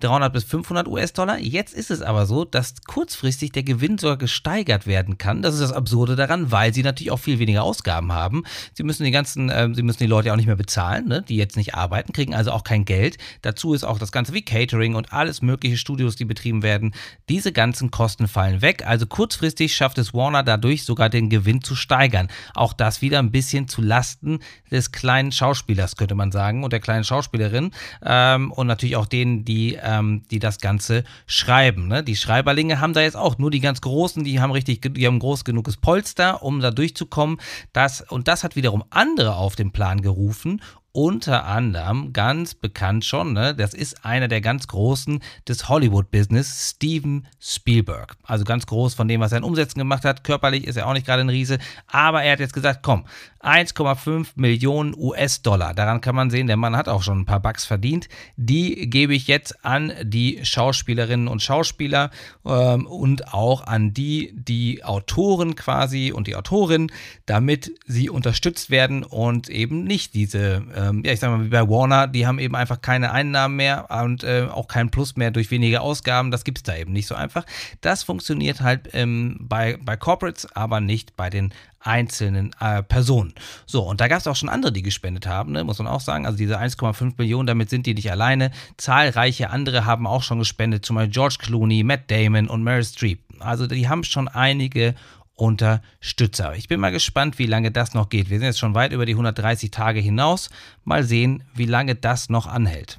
300 0.00 0.30
bis 0.34 0.44
500 0.44 0.86
US-Dollar. 0.86 1.38
Jetzt 1.38 1.72
ist 1.72 1.90
es 1.90 2.02
aber 2.02 2.26
so, 2.26 2.44
dass 2.44 2.74
kurzfristig 2.86 3.52
der 3.52 3.62
Gewinn 3.62 3.96
sogar 3.96 4.18
gesteigert 4.18 4.86
werden 4.86 5.16
kann. 5.16 5.40
Das 5.40 5.54
ist 5.54 5.62
das 5.62 5.72
Absurde 5.72 6.14
daran, 6.14 6.52
weil 6.52 6.74
sie 6.74 6.82
natürlich 6.82 7.10
auch 7.10 7.21
viel 7.22 7.38
weniger 7.38 7.62
Ausgaben 7.62 8.12
haben. 8.12 8.44
Sie 8.74 8.82
müssen 8.82 9.04
die 9.04 9.10
ganzen, 9.10 9.48
äh, 9.48 9.68
sie 9.74 9.82
müssen 9.82 10.02
die 10.02 10.06
Leute 10.06 10.32
auch 10.32 10.36
nicht 10.36 10.46
mehr 10.46 10.56
bezahlen, 10.56 11.08
ne, 11.08 11.22
die 11.22 11.36
jetzt 11.36 11.56
nicht 11.56 11.74
arbeiten, 11.74 12.12
kriegen 12.12 12.34
also 12.34 12.52
auch 12.52 12.64
kein 12.64 12.84
Geld. 12.84 13.18
Dazu 13.42 13.74
ist 13.74 13.84
auch 13.84 13.98
das 13.98 14.12
Ganze 14.12 14.34
wie 14.34 14.42
Catering 14.42 14.94
und 14.94 15.12
alles 15.12 15.42
mögliche 15.42 15.76
Studios, 15.76 16.16
die 16.16 16.24
betrieben 16.24 16.62
werden. 16.62 16.94
Diese 17.28 17.52
ganzen 17.52 17.90
Kosten 17.90 18.28
fallen 18.28 18.62
weg. 18.62 18.86
Also 18.86 19.06
kurzfristig 19.06 19.74
schafft 19.74 19.98
es 19.98 20.14
Warner 20.14 20.42
dadurch 20.42 20.84
sogar 20.84 21.08
den 21.08 21.30
Gewinn 21.30 21.62
zu 21.62 21.74
steigern. 21.74 22.28
Auch 22.54 22.72
das 22.72 23.02
wieder 23.02 23.18
ein 23.18 23.30
bisschen 23.30 23.68
zu 23.68 23.82
Lasten 23.82 24.40
des 24.70 24.92
kleinen 24.92 25.32
Schauspielers, 25.32 25.96
könnte 25.96 26.14
man 26.14 26.32
sagen, 26.32 26.64
und 26.64 26.72
der 26.72 26.80
kleinen 26.80 27.04
Schauspielerin. 27.04 27.70
Ähm, 28.04 28.50
und 28.52 28.66
natürlich 28.66 28.96
auch 28.96 29.06
denen, 29.06 29.44
die, 29.44 29.78
ähm, 29.82 30.22
die 30.30 30.38
das 30.38 30.58
Ganze 30.58 31.04
schreiben. 31.26 31.88
Ne? 31.88 32.02
Die 32.02 32.16
Schreiberlinge 32.16 32.80
haben 32.80 32.92
da 32.92 33.00
jetzt 33.00 33.16
auch 33.16 33.38
nur 33.38 33.50
die 33.50 33.60
ganz 33.60 33.80
Großen, 33.80 34.24
die 34.24 34.40
haben 34.40 34.52
richtig, 34.52 34.80
die 34.94 35.06
haben 35.06 35.18
groß 35.18 35.44
genuges 35.44 35.76
Polster, 35.76 36.42
um 36.42 36.60
da 36.60 36.70
durchzukommen 36.70 37.01
bekommen. 37.04 37.38
Das, 37.72 38.00
und 38.00 38.28
das 38.28 38.44
hat 38.44 38.56
wiederum 38.56 38.84
andere 38.90 39.36
auf 39.36 39.56
den 39.56 39.72
Plan 39.72 40.02
gerufen 40.02 40.60
unter 40.92 41.46
anderem 41.46 42.12
ganz 42.12 42.54
bekannt 42.54 43.04
schon, 43.04 43.32
ne, 43.32 43.54
das 43.54 43.72
ist 43.72 44.04
einer 44.04 44.28
der 44.28 44.42
ganz 44.42 44.66
großen 44.68 45.20
des 45.48 45.68
Hollywood-Business, 45.68 46.70
Steven 46.70 47.26
Spielberg. 47.40 48.16
Also 48.22 48.44
ganz 48.44 48.66
groß 48.66 48.94
von 48.94 49.08
dem, 49.08 49.20
was 49.20 49.32
er 49.32 49.38
in 49.38 49.44
Umsätzen 49.44 49.78
gemacht 49.78 50.04
hat. 50.04 50.22
Körperlich 50.22 50.66
ist 50.66 50.76
er 50.76 50.86
auch 50.86 50.92
nicht 50.92 51.06
gerade 51.06 51.22
ein 51.22 51.30
Riese, 51.30 51.58
aber 51.86 52.22
er 52.22 52.32
hat 52.32 52.40
jetzt 52.40 52.52
gesagt, 52.52 52.80
komm, 52.82 53.06
1,5 53.42 54.28
Millionen 54.36 54.94
US-Dollar. 54.96 55.74
Daran 55.74 56.00
kann 56.00 56.14
man 56.14 56.30
sehen, 56.30 56.46
der 56.46 56.56
Mann 56.56 56.76
hat 56.76 56.88
auch 56.88 57.02
schon 57.02 57.20
ein 57.20 57.24
paar 57.24 57.40
Bucks 57.40 57.64
verdient. 57.64 58.08
Die 58.36 58.88
gebe 58.88 59.14
ich 59.14 59.26
jetzt 59.26 59.64
an 59.64 59.92
die 60.02 60.44
Schauspielerinnen 60.44 61.26
und 61.26 61.42
Schauspieler 61.42 62.10
ähm, 62.44 62.86
und 62.86 63.32
auch 63.34 63.66
an 63.66 63.92
die, 63.94 64.32
die 64.34 64.84
Autoren 64.84 65.56
quasi 65.56 66.12
und 66.12 66.26
die 66.26 66.36
Autorin, 66.36 66.92
damit 67.26 67.72
sie 67.86 68.10
unterstützt 68.10 68.70
werden 68.70 69.02
und 69.02 69.48
eben 69.48 69.84
nicht 69.84 70.14
diese 70.14 70.64
äh, 70.74 70.81
ähm, 70.82 71.02
ja, 71.04 71.12
ich 71.12 71.20
sag 71.20 71.30
mal, 71.30 71.44
wie 71.44 71.48
bei 71.48 71.68
Warner, 71.68 72.06
die 72.08 72.26
haben 72.26 72.38
eben 72.38 72.56
einfach 72.56 72.80
keine 72.80 73.12
Einnahmen 73.12 73.56
mehr 73.56 73.88
und 74.04 74.24
äh, 74.24 74.46
auch 74.50 74.68
keinen 74.68 74.90
Plus 74.90 75.16
mehr 75.16 75.30
durch 75.30 75.50
weniger 75.50 75.82
Ausgaben. 75.82 76.30
Das 76.30 76.44
gibt 76.44 76.58
es 76.58 76.64
da 76.64 76.76
eben 76.76 76.92
nicht 76.92 77.06
so 77.06 77.14
einfach. 77.14 77.44
Das 77.80 78.02
funktioniert 78.02 78.60
halt 78.60 78.88
ähm, 78.92 79.36
bei, 79.40 79.78
bei 79.82 79.96
Corporates, 79.96 80.54
aber 80.54 80.80
nicht 80.80 81.16
bei 81.16 81.30
den 81.30 81.52
einzelnen 81.80 82.54
äh, 82.60 82.82
Personen. 82.82 83.34
So, 83.66 83.82
und 83.82 84.00
da 84.00 84.08
gab 84.08 84.20
es 84.20 84.26
auch 84.26 84.36
schon 84.36 84.48
andere, 84.48 84.72
die 84.72 84.82
gespendet 84.82 85.26
haben, 85.26 85.52
ne, 85.52 85.64
muss 85.64 85.78
man 85.78 85.88
auch 85.88 86.00
sagen. 86.00 86.26
Also 86.26 86.38
diese 86.38 86.58
1,5 86.58 87.14
Millionen, 87.18 87.46
damit 87.46 87.70
sind 87.70 87.86
die 87.86 87.94
nicht 87.94 88.10
alleine. 88.10 88.50
Zahlreiche 88.76 89.50
andere 89.50 89.84
haben 89.84 90.06
auch 90.06 90.22
schon 90.22 90.38
gespendet, 90.38 90.84
zum 90.84 90.96
Beispiel 90.96 91.12
George 91.12 91.36
Clooney, 91.40 91.82
Matt 91.82 92.10
Damon 92.10 92.48
und 92.48 92.62
Meryl 92.62 92.84
Streep. 92.84 93.20
Also 93.40 93.66
die 93.66 93.88
haben 93.88 94.04
schon 94.04 94.28
einige 94.28 94.94
Unterstützer. 95.34 96.54
Ich 96.54 96.68
bin 96.68 96.80
mal 96.80 96.92
gespannt, 96.92 97.38
wie 97.38 97.46
lange 97.46 97.70
das 97.70 97.94
noch 97.94 98.08
geht. 98.08 98.30
Wir 98.30 98.38
sind 98.38 98.46
jetzt 98.46 98.58
schon 98.58 98.74
weit 98.74 98.92
über 98.92 99.06
die 99.06 99.12
130 99.12 99.70
Tage 99.70 100.00
hinaus. 100.00 100.50
Mal 100.84 101.04
sehen, 101.04 101.44
wie 101.54 101.66
lange 101.66 101.94
das 101.94 102.28
noch 102.28 102.46
anhält 102.46 102.98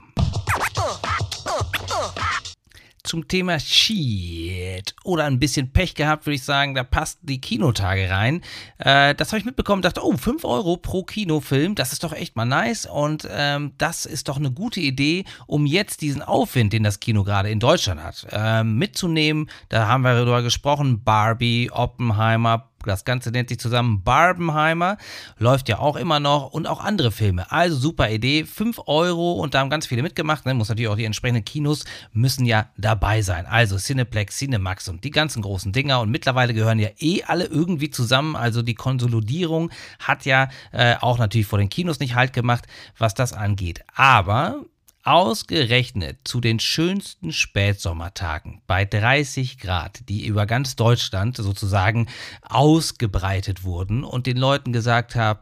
zum 3.13 3.27
Thema 3.27 3.59
Shit 3.59 4.95
oder 5.03 5.25
ein 5.25 5.37
bisschen 5.37 5.71
Pech 5.71 5.93
gehabt, 5.93 6.25
würde 6.25 6.33
ich 6.33 6.43
sagen, 6.43 6.73
da 6.73 6.83
passt 6.83 7.19
die 7.21 7.39
Kinotage 7.39 8.09
rein. 8.09 8.41
Äh, 8.79 9.13
das 9.13 9.27
habe 9.27 9.37
ich 9.37 9.45
mitbekommen, 9.45 9.83
dachte, 9.83 10.03
oh, 10.03 10.17
5 10.17 10.43
Euro 10.43 10.77
pro 10.77 11.03
Kinofilm, 11.03 11.75
das 11.75 11.93
ist 11.93 12.03
doch 12.03 12.11
echt 12.11 12.35
mal 12.35 12.45
nice 12.45 12.87
und 12.87 13.27
ähm, 13.31 13.73
das 13.77 14.07
ist 14.07 14.29
doch 14.29 14.37
eine 14.37 14.49
gute 14.49 14.79
Idee, 14.79 15.25
um 15.45 15.67
jetzt 15.67 16.01
diesen 16.01 16.23
Aufwind, 16.23 16.73
den 16.73 16.81
das 16.81 16.99
Kino 16.99 17.23
gerade 17.23 17.51
in 17.51 17.59
Deutschland 17.59 18.01
hat, 18.01 18.25
äh, 18.31 18.63
mitzunehmen. 18.63 19.47
Da 19.69 19.87
haben 19.87 20.01
wir 20.01 20.15
darüber 20.15 20.41
gesprochen, 20.41 21.03
Barbie, 21.03 21.69
Oppenheimer, 21.71 22.71
das 22.85 23.05
Ganze 23.05 23.31
nennt 23.31 23.49
sich 23.49 23.59
zusammen 23.59 24.03
Barbenheimer. 24.03 24.97
Läuft 25.37 25.69
ja 25.69 25.79
auch 25.79 25.95
immer 25.95 26.19
noch 26.19 26.51
und 26.51 26.67
auch 26.67 26.83
andere 26.83 27.11
Filme. 27.11 27.51
Also 27.51 27.75
super 27.77 28.09
Idee. 28.09 28.45
5 28.45 28.81
Euro 28.85 29.33
und 29.33 29.53
da 29.53 29.59
haben 29.59 29.69
ganz 29.69 29.87
viele 29.87 30.03
mitgemacht. 30.03 30.45
Ne? 30.45 30.53
Muss 30.53 30.69
natürlich 30.69 30.89
auch 30.89 30.95
die 30.95 31.05
entsprechenden 31.05 31.45
Kinos 31.45 31.85
müssen 32.11 32.45
ja 32.45 32.69
dabei 32.77 33.21
sein. 33.21 33.45
Also 33.45 33.77
Cineplex, 33.77 34.37
Cinemax 34.37 34.87
und 34.89 35.03
die 35.03 35.11
ganzen 35.11 35.41
großen 35.41 35.71
Dinger. 35.71 36.01
Und 36.01 36.09
mittlerweile 36.09 36.53
gehören 36.53 36.79
ja 36.79 36.89
eh 36.99 37.23
alle 37.23 37.45
irgendwie 37.45 37.89
zusammen. 37.89 38.35
Also 38.35 38.61
die 38.61 38.75
Konsolidierung 38.75 39.71
hat 39.99 40.25
ja 40.25 40.49
äh, 40.71 40.95
auch 40.99 41.17
natürlich 41.17 41.47
vor 41.47 41.59
den 41.59 41.69
Kinos 41.69 41.99
nicht 41.99 42.15
halt 42.15 42.33
gemacht, 42.33 42.65
was 42.97 43.13
das 43.13 43.33
angeht. 43.33 43.83
Aber 43.95 44.65
Ausgerechnet 45.05 46.19
zu 46.23 46.39
den 46.39 46.61
schönsten 46.61 47.33
Spätsommertagen 47.33 48.61
bei 48.67 48.85
30 48.85 49.57
Grad, 49.57 50.07
die 50.07 50.25
über 50.25 50.45
ganz 50.45 50.77
Deutschland 50.77 51.35
sozusagen 51.35 52.07
ausgebreitet 52.41 53.65
wurden 53.65 54.05
und 54.05 54.27
den 54.27 54.37
Leuten 54.37 54.71
gesagt 54.71 55.15
habe, 55.15 55.41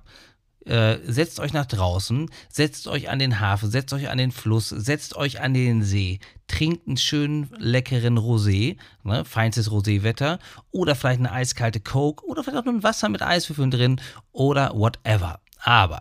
äh, 0.66 0.98
setzt 1.06 1.40
euch 1.40 1.54
nach 1.54 1.68
draußen, 1.68 2.32
setzt 2.50 2.88
euch 2.88 3.10
an 3.10 3.20
den 3.20 3.40
Hafen, 3.40 3.70
setzt 3.70 3.94
euch 3.94 4.10
an 4.10 4.18
den 4.18 4.32
Fluss, 4.32 4.70
setzt 4.70 5.16
euch 5.16 5.42
an 5.42 5.54
den 5.54 5.84
See, 5.84 6.20
trinkt 6.48 6.88
einen 6.88 6.98
schönen, 6.98 7.52
leckeren 7.58 8.18
Rosé, 8.18 8.78
ne, 9.04 9.26
feinstes 9.26 9.70
Roséwetter, 9.70 10.40
oder 10.72 10.96
vielleicht 10.96 11.20
eine 11.20 11.32
eiskalte 11.32 11.80
Coke, 11.80 12.26
oder 12.26 12.44
vielleicht 12.44 12.62
auch 12.62 12.66
nur 12.66 12.74
ein 12.76 12.84
Wasser 12.84 13.10
mit 13.10 13.22
Eiswürfeln 13.22 13.70
drin, 13.70 14.02
oder 14.32 14.72
whatever. 14.74 15.40
Aber 15.64 16.00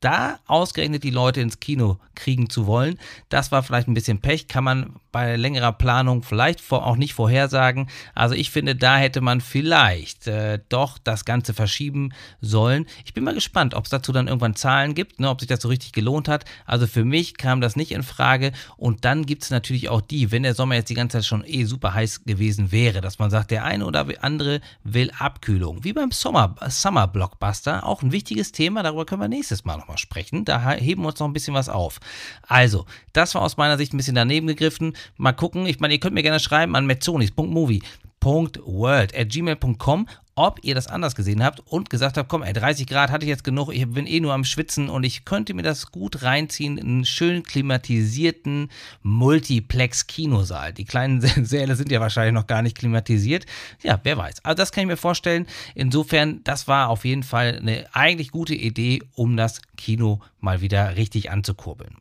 da 0.00 0.38
ausgerechnet 0.46 1.04
die 1.04 1.10
Leute 1.10 1.40
ins 1.40 1.60
Kino 1.60 1.98
kriegen 2.14 2.50
zu 2.50 2.66
wollen, 2.66 2.98
das 3.28 3.52
war 3.52 3.62
vielleicht 3.62 3.88
ein 3.88 3.94
bisschen 3.94 4.20
Pech, 4.20 4.48
kann 4.48 4.64
man 4.64 4.94
bei 5.12 5.36
längerer 5.36 5.72
Planung 5.72 6.22
vielleicht 6.22 6.70
auch 6.70 6.96
nicht 6.96 7.14
vorhersagen. 7.14 7.88
Also 8.14 8.34
ich 8.34 8.50
finde, 8.50 8.76
da 8.76 8.96
hätte 8.98 9.20
man 9.20 9.40
vielleicht 9.40 10.26
äh, 10.26 10.60
doch 10.68 10.98
das 10.98 11.24
Ganze 11.24 11.52
verschieben 11.52 12.12
sollen. 12.40 12.86
Ich 13.04 13.14
bin 13.14 13.24
mal 13.24 13.34
gespannt, 13.34 13.74
ob 13.74 13.84
es 13.84 13.90
dazu 13.90 14.12
dann 14.12 14.28
irgendwann 14.28 14.54
Zahlen 14.54 14.94
gibt, 14.94 15.18
ne, 15.18 15.28
ob 15.28 15.40
sich 15.40 15.48
das 15.48 15.62
so 15.62 15.68
richtig 15.68 15.92
gelohnt 15.92 16.28
hat. 16.28 16.44
Also 16.64 16.86
für 16.86 17.04
mich 17.04 17.36
kam 17.36 17.60
das 17.60 17.76
nicht 17.76 17.92
in 17.92 18.02
Frage. 18.02 18.52
Und 18.76 19.04
dann 19.04 19.26
gibt 19.26 19.42
es 19.42 19.50
natürlich 19.50 19.88
auch 19.88 20.00
die, 20.00 20.30
wenn 20.30 20.44
der 20.44 20.54
Sommer 20.54 20.76
jetzt 20.76 20.90
die 20.90 20.94
ganze 20.94 21.18
Zeit 21.18 21.26
schon 21.26 21.44
eh 21.44 21.64
super 21.64 21.94
heiß 21.94 22.24
gewesen 22.24 22.70
wäre, 22.70 23.00
dass 23.00 23.18
man 23.18 23.30
sagt, 23.30 23.50
der 23.50 23.64
eine 23.64 23.86
oder 23.86 24.06
andere 24.20 24.60
will 24.84 25.10
Abkühlung. 25.18 25.82
Wie 25.82 25.92
beim 25.92 26.12
Sommer, 26.12 26.54
Summer 26.68 27.08
Blockbuster, 27.08 27.84
auch 27.84 28.02
ein 28.02 28.12
wichtiges 28.12 28.52
Thema, 28.52 28.82
darüber 28.82 29.04
können 29.04 29.22
wir 29.22 29.28
nächstes 29.28 29.64
Mal 29.64 29.76
nochmal 29.76 29.89
sprechen. 29.98 30.44
Da 30.44 30.72
heben 30.72 31.02
wir 31.02 31.08
uns 31.08 31.18
noch 31.18 31.28
ein 31.28 31.32
bisschen 31.32 31.54
was 31.54 31.68
auf. 31.68 32.00
Also, 32.42 32.86
das 33.12 33.34
war 33.34 33.42
aus 33.42 33.56
meiner 33.56 33.76
Sicht 33.78 33.92
ein 33.92 33.96
bisschen 33.96 34.14
daneben 34.14 34.46
gegriffen. 34.46 34.96
Mal 35.16 35.32
gucken. 35.32 35.66
Ich 35.66 35.80
meine, 35.80 35.94
ihr 35.94 36.00
könnt 36.00 36.14
mir 36.14 36.22
gerne 36.22 36.40
schreiben 36.40 36.76
an 36.76 36.86
metzonis.movie 36.86 37.82
gmail.com, 38.20 40.06
ob 40.34 40.58
ihr 40.62 40.74
das 40.74 40.86
anders 40.86 41.14
gesehen 41.14 41.44
habt 41.44 41.60
und 41.66 41.90
gesagt 41.90 42.16
habt, 42.16 42.28
komm, 42.28 42.42
ey, 42.42 42.52
30 42.52 42.86
Grad 42.86 43.10
hatte 43.10 43.24
ich 43.24 43.28
jetzt 43.28 43.44
genug, 43.44 43.72
ich 43.72 43.86
bin 43.86 44.06
eh 44.06 44.20
nur 44.20 44.32
am 44.32 44.44
Schwitzen 44.44 44.88
und 44.88 45.04
ich 45.04 45.24
könnte 45.24 45.52
mir 45.52 45.62
das 45.62 45.90
gut 45.90 46.22
reinziehen 46.22 46.78
in 46.78 46.86
einen 46.86 47.04
schön 47.04 47.42
klimatisierten 47.42 48.70
Multiplex-Kinosaal. 49.02 50.72
Die 50.72 50.84
kleinen 50.84 51.20
Säle 51.44 51.76
sind 51.76 51.90
ja 51.90 52.00
wahrscheinlich 52.00 52.34
noch 52.34 52.46
gar 52.46 52.62
nicht 52.62 52.78
klimatisiert. 52.78 53.44
Ja, 53.82 54.00
wer 54.02 54.16
weiß. 54.16 54.44
Also 54.44 54.56
das 54.56 54.72
kann 54.72 54.82
ich 54.82 54.88
mir 54.88 54.96
vorstellen. 54.96 55.46
Insofern, 55.74 56.42
das 56.44 56.68
war 56.68 56.88
auf 56.88 57.04
jeden 57.04 57.22
Fall 57.22 57.58
eine 57.60 57.86
eigentlich 57.92 58.30
gute 58.30 58.54
Idee, 58.54 59.02
um 59.14 59.36
das 59.36 59.60
Kino 59.76 60.20
mal 60.38 60.60
wieder 60.60 60.96
richtig 60.96 61.30
anzukurbeln. 61.30 61.96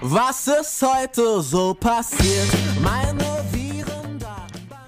Was 0.00 0.48
ist 0.48 0.82
heute 0.82 1.42
so 1.42 1.74
passiert? 1.74 2.48
Meine. 2.80 3.41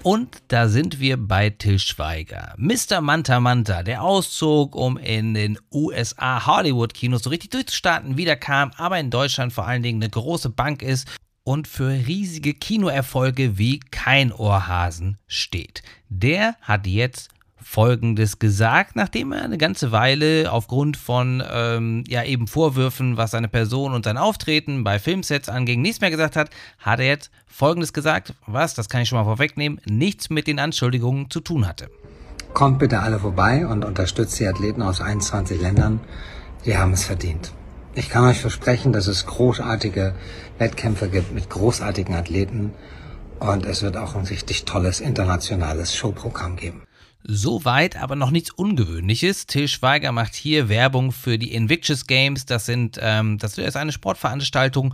Und 0.05 0.43
da 0.49 0.67
sind 0.67 0.99
wir 0.99 1.17
bei 1.17 1.49
Till 1.49 1.79
Schweiger. 1.79 2.53
Mr. 2.57 3.01
Manta 3.01 3.39
Manta, 3.39 3.81
der 3.81 4.03
auszog, 4.03 4.75
um 4.75 4.97
in 4.97 5.33
den 5.33 5.57
USA 5.71 6.45
Hollywood-Kinos 6.45 7.23
so 7.23 7.31
richtig 7.31 7.49
durchzustarten, 7.49 8.15
wiederkam, 8.15 8.69
aber 8.77 8.99
in 8.99 9.09
Deutschland 9.09 9.51
vor 9.51 9.65
allen 9.65 9.81
Dingen 9.81 10.03
eine 10.03 10.11
große 10.11 10.51
Bank 10.51 10.83
ist 10.83 11.07
und 11.43 11.67
für 11.67 11.89
riesige 11.89 12.53
Kinoerfolge 12.53 13.57
wie 13.57 13.79
kein 13.79 14.31
Ohrhasen 14.31 15.17
steht. 15.25 15.81
Der 16.07 16.55
hat 16.61 16.85
jetzt 16.85 17.31
Folgendes 17.67 18.37
gesagt, 18.37 18.95
nachdem 18.95 19.31
er 19.31 19.43
eine 19.43 19.57
ganze 19.57 19.91
Weile 19.91 20.51
aufgrund 20.51 20.97
von 20.97 21.43
ähm, 21.51 22.03
ja 22.07 22.23
eben 22.23 22.45
Vorwürfen, 22.45 23.17
was 23.17 23.31
seine 23.31 23.47
Person 23.47 23.93
und 23.93 24.05
sein 24.05 24.17
Auftreten 24.17 24.83
bei 24.83 24.99
Filmsets 24.99 25.49
anging, 25.49 25.81
nichts 25.81 25.99
mehr 25.99 26.11
gesagt 26.11 26.35
hat, 26.35 26.51
hat 26.77 26.99
er 26.99 27.07
jetzt 27.07 27.31
Folgendes 27.47 27.91
gesagt, 27.91 28.35
was, 28.45 28.75
das 28.75 28.87
kann 28.87 29.01
ich 29.01 29.09
schon 29.09 29.17
mal 29.17 29.25
vorwegnehmen, 29.25 29.81
nichts 29.85 30.29
mit 30.29 30.45
den 30.45 30.59
Anschuldigungen 30.59 31.31
zu 31.31 31.39
tun 31.41 31.67
hatte. 31.67 31.89
Kommt 32.53 32.77
bitte 32.77 32.99
alle 32.99 33.19
vorbei 33.19 33.65
und 33.65 33.83
unterstützt 33.83 34.39
die 34.39 34.47
Athleten 34.47 34.83
aus 34.83 35.01
21 35.01 35.59
Ländern, 35.59 35.99
die 36.65 36.77
haben 36.77 36.93
es 36.93 37.03
verdient. 37.03 37.51
Ich 37.95 38.09
kann 38.09 38.25
euch 38.25 38.39
versprechen, 38.39 38.93
dass 38.93 39.07
es 39.07 39.25
großartige 39.25 40.13
Wettkämpfe 40.59 41.09
gibt 41.09 41.33
mit 41.33 41.49
großartigen 41.49 42.13
Athleten 42.13 42.73
und 43.39 43.65
es 43.65 43.81
wird 43.81 43.97
auch 43.97 44.15
ein 44.15 44.25
richtig 44.25 44.65
tolles 44.65 44.99
internationales 44.99 45.95
Showprogramm 45.95 46.57
geben. 46.57 46.84
Soweit 47.27 47.95
aber 47.95 48.15
noch 48.15 48.29
nichts 48.29 48.51
Ungewöhnliches. 48.51 49.47
Till 49.47 49.67
Schweiger 49.67 50.11
macht 50.11 50.35
hier 50.35 50.69
Werbung 50.69 51.11
für 51.11 51.39
die 51.39 51.53
Invictus 51.53 52.05
Games. 52.05 52.45
Das 52.45 52.67
sind, 52.67 52.99
ähm, 53.01 53.39
das 53.39 53.57
ist 53.57 53.75
eine 53.75 53.91
Sportveranstaltung 53.91 54.93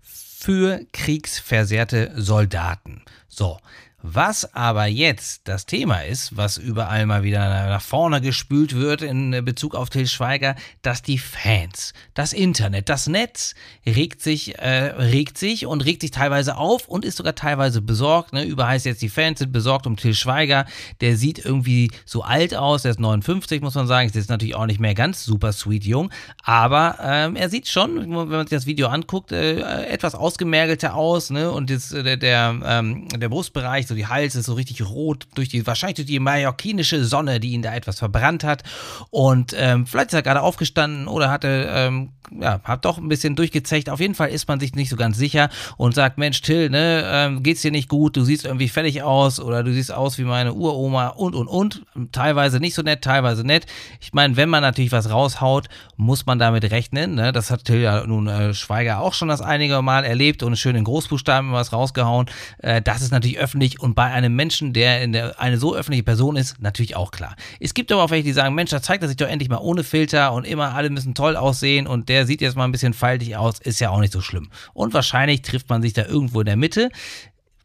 für 0.00 0.80
kriegsversehrte 0.92 2.14
Soldaten. 2.16 3.02
So, 3.28 3.58
was 4.02 4.54
aber 4.54 4.86
jetzt 4.86 5.42
das 5.44 5.64
Thema 5.64 6.00
ist, 6.00 6.36
was 6.36 6.58
überall 6.58 7.06
mal 7.06 7.22
wieder 7.22 7.68
nach 7.68 7.80
vorne 7.80 8.20
gespült 8.20 8.74
wird 8.74 9.00
in 9.02 9.44
Bezug 9.44 9.76
auf 9.76 9.90
Till 9.90 10.08
Schweiger, 10.08 10.56
dass 10.82 11.02
die 11.02 11.18
Fans, 11.18 11.94
das 12.14 12.32
Internet, 12.32 12.88
das 12.88 13.06
Netz 13.06 13.54
regt 13.86 14.20
sich, 14.20 14.58
äh, 14.58 14.86
regt 14.96 15.38
sich 15.38 15.66
und 15.66 15.84
regt 15.84 16.02
sich 16.02 16.10
teilweise 16.10 16.56
auf 16.56 16.88
und 16.88 17.04
ist 17.04 17.16
sogar 17.16 17.36
teilweise 17.36 17.80
besorgt. 17.80 18.32
Ne? 18.32 18.44
Über 18.44 18.66
heißt 18.66 18.86
jetzt, 18.86 19.02
die 19.02 19.08
Fans 19.08 19.38
sind 19.38 19.52
besorgt 19.52 19.86
um 19.86 19.96
Till 19.96 20.14
Schweiger. 20.14 20.66
Der 21.00 21.16
sieht 21.16 21.44
irgendwie 21.44 21.90
so 22.04 22.22
alt 22.22 22.54
aus, 22.54 22.82
der 22.82 22.90
ist 22.90 23.00
59, 23.00 23.62
muss 23.62 23.76
man 23.76 23.86
sagen. 23.86 24.08
Ist 24.08 24.16
jetzt 24.16 24.30
natürlich 24.30 24.56
auch 24.56 24.66
nicht 24.66 24.80
mehr 24.80 24.94
ganz 24.94 25.24
super 25.24 25.52
sweet 25.52 25.84
jung, 25.84 26.10
aber 26.42 26.98
ähm, 27.00 27.36
er 27.36 27.48
sieht 27.48 27.68
schon, 27.68 28.00
wenn 28.00 28.28
man 28.28 28.46
sich 28.46 28.56
das 28.56 28.66
Video 28.66 28.88
anguckt, 28.88 29.30
äh, 29.30 29.86
etwas 29.86 30.16
ausgemergelter 30.16 30.94
aus. 30.94 31.30
Ne? 31.30 31.50
Und 31.50 31.70
jetzt, 31.70 31.92
äh, 31.92 32.02
der, 32.02 32.16
der, 32.16 32.60
ähm, 32.64 33.08
der 33.08 33.28
Brustbereich, 33.28 33.86
so 33.92 33.96
die 33.96 34.06
Hals 34.06 34.34
ist 34.34 34.46
so 34.46 34.54
richtig 34.54 34.82
rot, 34.82 35.26
durch 35.34 35.48
die, 35.48 35.66
wahrscheinlich 35.66 35.96
durch 35.96 36.06
die 36.06 36.18
mallorquinische 36.18 37.04
Sonne, 37.04 37.40
die 37.40 37.52
ihn 37.52 37.62
da 37.62 37.74
etwas 37.74 37.98
verbrannt 37.98 38.42
hat. 38.42 38.62
Und 39.10 39.54
ähm, 39.56 39.86
vielleicht 39.86 40.08
ist 40.08 40.14
er 40.14 40.22
gerade 40.22 40.40
aufgestanden 40.40 41.08
oder 41.08 41.30
hatte, 41.30 41.68
ähm, 41.70 42.10
ja, 42.40 42.60
hat 42.64 42.84
doch 42.84 42.98
ein 42.98 43.08
bisschen 43.08 43.36
durchgezecht. 43.36 43.90
Auf 43.90 44.00
jeden 44.00 44.14
Fall 44.14 44.30
ist 44.30 44.48
man 44.48 44.60
sich 44.60 44.74
nicht 44.74 44.88
so 44.88 44.96
ganz 44.96 45.18
sicher 45.18 45.50
und 45.76 45.94
sagt, 45.94 46.16
Mensch, 46.18 46.40
Till, 46.40 46.70
ne, 46.70 47.04
ähm, 47.06 47.42
geht's 47.42 47.62
dir 47.62 47.70
nicht 47.70 47.88
gut, 47.88 48.16
du 48.16 48.24
siehst 48.24 48.46
irgendwie 48.46 48.68
fertig 48.68 49.02
aus 49.02 49.40
oder 49.40 49.62
du 49.62 49.72
siehst 49.72 49.92
aus 49.92 50.18
wie 50.18 50.24
meine 50.24 50.54
Uroma 50.54 51.08
und 51.08 51.34
und 51.34 51.48
und. 51.48 51.82
Teilweise 52.12 52.58
nicht 52.58 52.74
so 52.74 52.82
nett, 52.82 53.02
teilweise 53.02 53.44
nett. 53.44 53.66
Ich 54.00 54.12
meine, 54.14 54.36
wenn 54.36 54.48
man 54.48 54.62
natürlich 54.62 54.92
was 54.92 55.10
raushaut, 55.10 55.68
muss 55.96 56.24
man 56.24 56.38
damit 56.38 56.70
rechnen. 56.70 57.14
Ne? 57.14 57.32
Das 57.32 57.50
hat 57.50 57.64
Till 57.64 57.80
ja 57.80 58.06
nun 58.06 58.26
äh, 58.26 58.54
Schweiger 58.54 59.00
auch 59.00 59.12
schon 59.12 59.28
das 59.28 59.42
einige 59.42 59.82
Mal 59.82 60.04
erlebt 60.04 60.42
und 60.42 60.56
schön 60.56 60.76
in 60.76 60.84
Großbuchstaben 60.84 61.52
was 61.52 61.72
rausgehauen. 61.72 62.26
Äh, 62.58 62.80
das 62.80 63.02
ist 63.02 63.10
natürlich 63.10 63.38
öffentlich 63.38 63.80
und 63.82 63.94
bei 63.94 64.04
einem 64.04 64.34
Menschen, 64.34 64.72
der, 64.72 65.02
in 65.02 65.12
der 65.12 65.40
eine 65.40 65.58
so 65.58 65.74
öffentliche 65.74 66.02
Person 66.02 66.36
ist, 66.36 66.60
natürlich 66.60 66.96
auch 66.96 67.10
klar. 67.10 67.36
Es 67.60 67.74
gibt 67.74 67.90
aber 67.92 68.04
auch 68.04 68.10
welche, 68.10 68.24
die 68.24 68.32
sagen, 68.32 68.54
Mensch, 68.54 68.70
da 68.70 68.80
zeigt 68.80 69.02
er 69.02 69.08
sich 69.08 69.16
doch 69.16 69.28
endlich 69.28 69.48
mal 69.48 69.58
ohne 69.58 69.84
Filter 69.84 70.32
und 70.32 70.44
immer 70.44 70.74
alle 70.74 70.90
müssen 70.90 71.14
toll 71.14 71.36
aussehen 71.36 71.86
und 71.86 72.08
der 72.08 72.26
sieht 72.26 72.40
jetzt 72.40 72.56
mal 72.56 72.64
ein 72.64 72.72
bisschen 72.72 72.94
faltig 72.94 73.36
aus, 73.36 73.58
ist 73.58 73.80
ja 73.80 73.90
auch 73.90 74.00
nicht 74.00 74.12
so 74.12 74.20
schlimm. 74.20 74.50
Und 74.72 74.94
wahrscheinlich 74.94 75.42
trifft 75.42 75.68
man 75.68 75.82
sich 75.82 75.92
da 75.92 76.04
irgendwo 76.04 76.40
in 76.40 76.46
der 76.46 76.56
Mitte. 76.56 76.90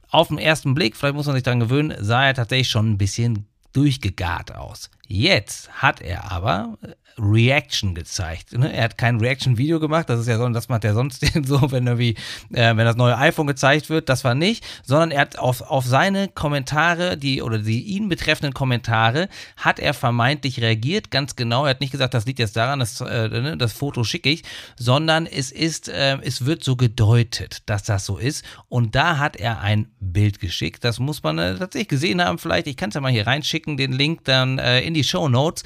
Auf 0.09 0.29
den 0.29 0.37
ersten 0.37 0.73
Blick, 0.73 0.95
vielleicht 0.95 1.15
muss 1.15 1.25
man 1.25 1.35
sich 1.35 1.43
daran 1.43 1.59
gewöhnen, 1.59 1.95
sah 1.99 2.25
er 2.25 2.33
tatsächlich 2.33 2.69
schon 2.69 2.91
ein 2.91 2.97
bisschen 2.97 3.45
durchgegart 3.73 4.55
aus. 4.55 4.89
Jetzt 5.07 5.69
hat 5.69 6.01
er 6.01 6.31
aber 6.31 6.77
Reaction 7.19 7.95
gezeigt. 7.95 8.57
Ne? 8.57 8.71
Er 8.71 8.83
hat 8.83 8.97
kein 8.97 9.19
Reaction-Video 9.19 9.79
gemacht, 9.79 10.09
das 10.09 10.19
ist 10.19 10.27
ja 10.27 10.37
so, 10.37 10.47
das 10.49 10.69
macht 10.69 10.83
er 10.83 10.93
sonst 10.93 11.25
so, 11.45 11.71
wenn 11.71 11.87
irgendwie, 11.87 12.15
äh, 12.51 12.75
wenn 12.75 12.85
das 12.85 12.95
neue 12.95 13.17
iPhone 13.17 13.47
gezeigt 13.47 13.89
wird, 13.89 14.09
das 14.09 14.23
war 14.23 14.35
nicht, 14.35 14.63
sondern 14.83 15.11
er 15.11 15.21
hat 15.21 15.39
auf, 15.39 15.61
auf 15.61 15.85
seine 15.85 16.27
Kommentare, 16.27 17.17
die 17.17 17.41
oder 17.41 17.59
die 17.59 17.81
ihn 17.81 18.07
betreffenden 18.07 18.53
Kommentare, 18.53 19.29
hat 19.57 19.79
er 19.79 19.93
vermeintlich 19.93 20.61
reagiert, 20.61 21.09
ganz 21.09 21.35
genau. 21.35 21.65
Er 21.65 21.71
hat 21.71 21.81
nicht 21.81 21.91
gesagt, 21.91 22.13
das 22.13 22.25
liegt 22.25 22.39
jetzt 22.39 22.55
daran, 22.55 22.79
das, 22.79 23.01
äh, 23.01 23.27
ne, 23.29 23.57
das 23.57 23.73
Foto 23.73 24.03
schicke 24.03 24.29
ich, 24.29 24.43
sondern 24.77 25.25
es 25.25 25.51
ist, 25.51 25.89
äh, 25.89 26.17
es 26.21 26.45
wird 26.45 26.63
so 26.63 26.75
gedeutet, 26.75 27.63
dass 27.65 27.83
das 27.83 28.05
so 28.05 28.17
ist. 28.17 28.45
Und 28.69 28.95
da 28.95 29.17
hat 29.17 29.35
er 29.37 29.61
ein 29.61 29.87
Bild 29.99 30.39
geschickt. 30.39 30.83
Das 30.83 30.99
muss 30.99 31.23
man 31.23 31.39
äh, 31.39 31.55
tatsächlich 31.55 31.87
gesehen 31.87 32.23
haben, 32.23 32.37
vielleicht. 32.37 32.67
Ich 32.67 32.77
kann 32.77 32.89
es 32.89 32.95
ja 32.95 33.01
mal 33.01 33.11
hier 33.11 33.25
reinschicken, 33.25 33.77
den 33.77 33.93
Link 33.93 34.23
dann 34.25 34.59
äh, 34.59 34.81
in 34.81 34.93
die 34.93 35.03
Show 35.03 35.27
Notes. 35.27 35.63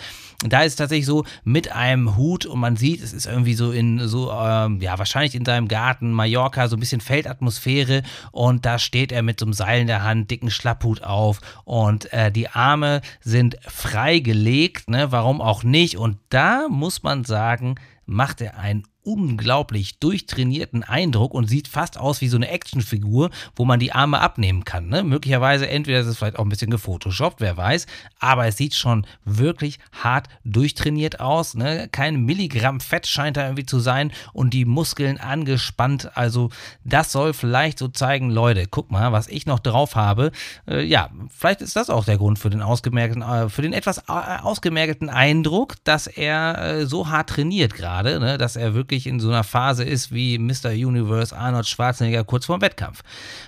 Da 0.48 0.64
ist 0.64 0.78
tatsächlich 0.78 1.06
so, 1.06 1.26
mit 1.44 1.72
einem 1.72 2.16
Hut 2.16 2.46
und 2.46 2.60
man 2.60 2.76
sieht, 2.76 3.02
es 3.02 3.14
ist 3.14 3.26
irgendwie 3.26 3.54
so 3.54 3.72
in 3.72 4.08
so, 4.08 4.32
ähm, 4.32 4.80
ja, 4.82 4.98
wahrscheinlich 4.98 5.36
in 5.36 5.46
seinem 5.46 5.68
Garten, 5.68 6.12
Mallorca, 6.12 6.68
so 6.68 6.76
ein 6.76 6.80
bisschen 6.80 7.02
Feldatmosphäre. 7.02 8.04
Und 8.32 8.66
da 8.66 8.80
steht 8.80 9.12
er 9.12 9.22
mit 9.22 9.40
so 9.40 9.46
einem 9.46 9.54
Seil 9.54 9.82
in 9.82 9.88
der 9.88 10.04
Hand, 10.04 10.32
dicken 10.32 10.52
Schlapphut 10.52 11.04
auf. 11.04 11.40
Und 11.66 12.12
äh, 12.14 12.32
die 12.32 12.50
Arme 12.50 13.02
sind 13.22 13.58
freigelegt, 13.68 14.90
ne, 14.90 15.12
warum 15.12 15.42
auch 15.42 15.64
nicht? 15.64 15.98
Und 15.98 16.18
da 16.30 16.68
muss 16.70 17.04
man 17.04 17.24
sagen, 17.24 17.76
macht 18.06 18.42
er 18.42 18.58
einen 18.58 18.84
unglaublich 19.04 20.00
durchtrainierten 20.00 20.84
Eindruck 20.84 21.34
und 21.34 21.48
sieht 21.48 21.68
fast 21.68 21.98
aus 21.98 22.22
wie 22.22 22.28
so 22.28 22.38
eine 22.38 22.50
Actionfigur, 22.50 23.30
wo 23.56 23.66
man 23.66 23.80
die 23.80 23.92
Arme 23.92 24.20
abnehmen 24.20 24.66
kann. 24.66 24.88
Ne? 24.88 25.04
Möglicherweise, 25.04 25.68
entweder 25.68 26.00
ist 26.00 26.08
es 26.08 26.18
vielleicht 26.18 26.38
auch 26.38 26.44
ein 26.44 26.50
bisschen 26.50 26.72
gefotoshoppt, 26.72 27.42
wer 27.42 27.58
weiß, 27.58 27.88
aber 28.20 28.48
es 28.48 28.58
sieht 28.58 28.76
schon 28.76 29.06
wirklich 29.26 29.80
hart 29.92 30.28
durchtrainiert 30.44 31.20
aus. 31.20 31.56
Ne? 31.56 31.90
Kein 31.92 32.26
Milligramm 32.26 32.80
Fett 32.80 33.08
scheint 33.08 33.38
da 33.38 33.46
irgendwie 33.46 33.66
zu 33.66 33.80
sein 33.80 34.12
und 34.34 34.54
die 34.54 34.66
Muskeln 34.66 35.18
angespannt. 35.18 36.16
Also 36.16 36.50
das 36.84 37.12
soll 37.12 37.34
vielleicht 37.34 37.80
so 37.80 37.88
zeigen, 37.88 38.30
Leute, 38.30 38.66
guck 38.70 38.92
mal, 38.92 39.12
was 39.12 39.28
ich 39.28 39.46
noch 39.46 39.60
drauf 39.60 39.96
habe. 39.96 40.32
Äh, 40.68 40.84
ja, 40.84 41.10
vielleicht 41.30 41.62
ist 41.62 41.76
das 41.76 41.90
auch 41.90 42.06
der 42.06 42.18
Grund 42.18 42.38
für 42.40 42.50
den 42.50 42.62
ausgemerkten, 42.62 43.22
äh, 43.22 43.50
für 43.50 43.62
den 43.62 43.74
etwas 43.74 44.00
äh, 44.00 44.38
ausgemerkelten 44.42 45.10
Eindruck, 45.10 45.76
dass 45.84 46.08
er 46.08 46.80
äh, 46.82 46.86
so 46.86 47.10
hart 47.10 47.30
trainiert 47.30 47.74
gerade, 47.74 48.20
ne? 48.20 48.38
dass 48.38 48.56
er 48.56 48.74
wirklich 48.74 48.91
wirklich 48.92 49.08
in 49.08 49.20
so 49.22 49.30
einer 49.30 49.46
Phase 49.46 49.84
ist 49.86 50.14
wie 50.14 50.38
Mr. 50.38 50.72
Universe 50.72 51.36
Arnold 51.36 51.66
Schwarzenegger 51.66 52.26
kurz 52.26 52.46
vorm 52.46 52.62
Wettkampf. 52.62 53.02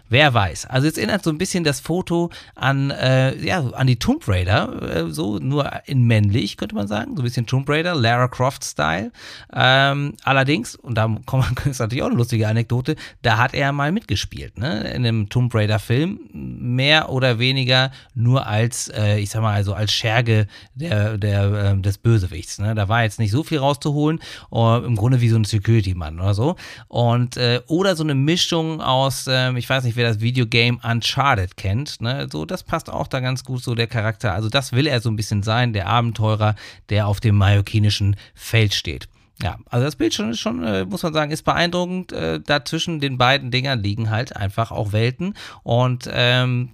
Wer 0.09 0.33
weiß. 0.33 0.65
Also 0.67 0.87
jetzt 0.87 0.97
erinnert 0.97 1.23
so 1.23 1.29
ein 1.29 1.37
bisschen 1.37 1.65
das 1.65 1.81
Foto 1.81 2.29
an, 2.55 2.91
äh, 2.91 3.37
ja, 3.45 3.59
an 3.59 3.87
die 3.87 3.97
Tomb 3.97 4.25
Raider, 4.27 5.07
äh, 5.07 5.11
so 5.11 5.39
nur 5.39 5.69
in 5.85 6.03
männlich, 6.03 6.55
könnte 6.55 6.75
man 6.75 6.87
sagen. 6.87 7.15
So 7.15 7.21
ein 7.21 7.25
bisschen 7.25 7.45
Tomb 7.45 7.69
Raider, 7.69 7.93
Lara 7.93 8.29
Croft-Style. 8.29 9.11
Ähm, 9.53 10.13
allerdings, 10.23 10.75
und 10.75 10.95
da 10.95 11.13
kommt, 11.25 11.65
ist 11.65 11.79
natürlich 11.79 12.03
auch 12.03 12.07
eine 12.07 12.15
lustige 12.15 12.47
Anekdote, 12.47 12.95
da 13.21 13.37
hat 13.37 13.53
er 13.53 13.73
mal 13.73 13.91
mitgespielt, 13.91 14.57
ne? 14.57 14.93
In 14.93 15.05
einem 15.05 15.29
Tomb 15.29 15.53
Raider-Film. 15.53 16.52
Mehr 16.65 17.09
oder 17.09 17.39
weniger 17.39 17.91
nur 18.15 18.47
als, 18.47 18.87
äh, 18.87 19.19
ich 19.19 19.29
sag 19.29 19.41
mal, 19.41 19.53
also 19.53 19.73
als 19.73 19.91
Scherge 19.91 20.47
der, 20.75 21.17
der, 21.17 21.73
äh, 21.73 21.81
des 21.81 21.97
Bösewichts. 21.97 22.57
Ne? 22.59 22.73
Da 22.73 22.87
war 22.87 23.03
jetzt 23.03 23.19
nicht 23.19 23.31
so 23.31 23.43
viel 23.43 23.57
rauszuholen. 23.57 24.21
Uh, 24.49 24.77
Im 24.77 24.95
Grunde 24.95 25.19
wie 25.19 25.27
so 25.27 25.35
ein 25.35 25.43
Security-Mann 25.43 26.21
oder 26.21 26.33
so. 26.33 26.55
Und, 26.87 27.35
äh, 27.35 27.59
oder 27.67 27.97
so 27.97 28.03
eine 28.03 28.15
Mischung 28.15 28.79
aus, 28.79 29.27
äh, 29.27 29.51
ich 29.57 29.69
weiß 29.69 29.83
nicht, 29.83 29.97
wer 29.97 30.07
das 30.07 30.21
Videogame 30.21 30.79
Uncharted 30.83 31.57
kennt, 31.57 31.99
ne? 31.99 32.29
So, 32.31 32.45
das 32.45 32.63
passt 32.63 32.89
auch 32.89 33.07
da 33.07 33.19
ganz 33.19 33.43
gut, 33.43 33.61
so 33.61 33.75
der 33.75 33.87
Charakter. 33.87 34.33
Also, 34.33 34.47
das 34.47 34.71
will 34.71 34.87
er 34.87 35.01
so 35.01 35.09
ein 35.09 35.17
bisschen 35.17 35.43
sein, 35.43 35.73
der 35.73 35.87
Abenteurer, 35.87 36.55
der 36.89 37.07
auf 37.07 37.19
dem 37.19 37.35
mallorquinischen 37.35 38.15
Feld 38.35 38.73
steht. 38.73 39.09
Ja, 39.43 39.57
also 39.69 39.83
das 39.83 39.97
Bild 39.97 40.13
schon, 40.13 40.33
schon 40.35 40.63
äh, 40.63 40.85
muss 40.85 41.03
man 41.03 41.11
sagen, 41.11 41.29
ist 41.29 41.43
beeindruckend. 41.43 42.13
Äh, 42.13 42.39
da 42.39 42.63
zwischen 42.63 43.01
den 43.01 43.17
beiden 43.17 43.51
Dingern 43.51 43.83
liegen 43.83 44.09
halt 44.09 44.37
einfach 44.37 44.71
auch 44.71 44.93
Welten. 44.93 45.33
Und 45.63 46.09
ähm, 46.09 46.69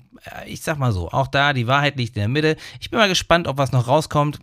ich 0.45 0.61
sag 0.61 0.77
mal 0.77 0.91
so, 0.91 1.09
auch 1.09 1.27
da, 1.27 1.53
die 1.53 1.65
Wahrheit 1.65 1.97
liegt 1.97 2.15
in 2.15 2.21
der 2.21 2.29
Mitte. 2.29 2.57
Ich 2.79 2.91
bin 2.91 2.99
mal 2.99 3.09
gespannt, 3.09 3.47
ob 3.47 3.57
was 3.57 3.71
noch 3.71 3.87
rauskommt. 3.87 4.39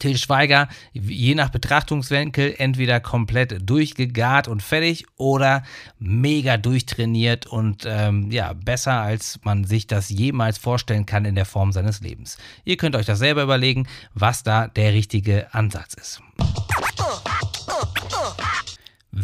Till 0.00 0.18
Schweiger, 0.18 0.68
je 0.92 1.34
nach 1.34 1.48
Betrachtungswinkel, 1.48 2.54
entweder 2.58 3.00
komplett 3.00 3.68
durchgegart 3.68 4.46
und 4.46 4.62
fertig 4.62 5.06
oder 5.16 5.62
mega 5.98 6.56
durchtrainiert 6.56 7.46
und 7.46 7.84
ähm, 7.86 8.30
ja, 8.30 8.52
besser, 8.52 9.00
als 9.00 9.40
man 9.44 9.64
sich 9.64 9.86
das 9.86 10.08
jemals 10.08 10.58
vorstellen 10.58 11.06
kann 11.06 11.24
in 11.24 11.34
der 11.34 11.46
Form 11.46 11.72
seines 11.72 12.00
Lebens. 12.00 12.36
Ihr 12.64 12.76
könnt 12.76 12.96
euch 12.96 13.06
das 13.06 13.18
selber 13.18 13.42
überlegen, 13.42 13.88
was 14.14 14.42
da 14.42 14.68
der 14.68 14.92
richtige 14.92 15.52
Ansatz 15.52 15.94
ist. 15.94 16.20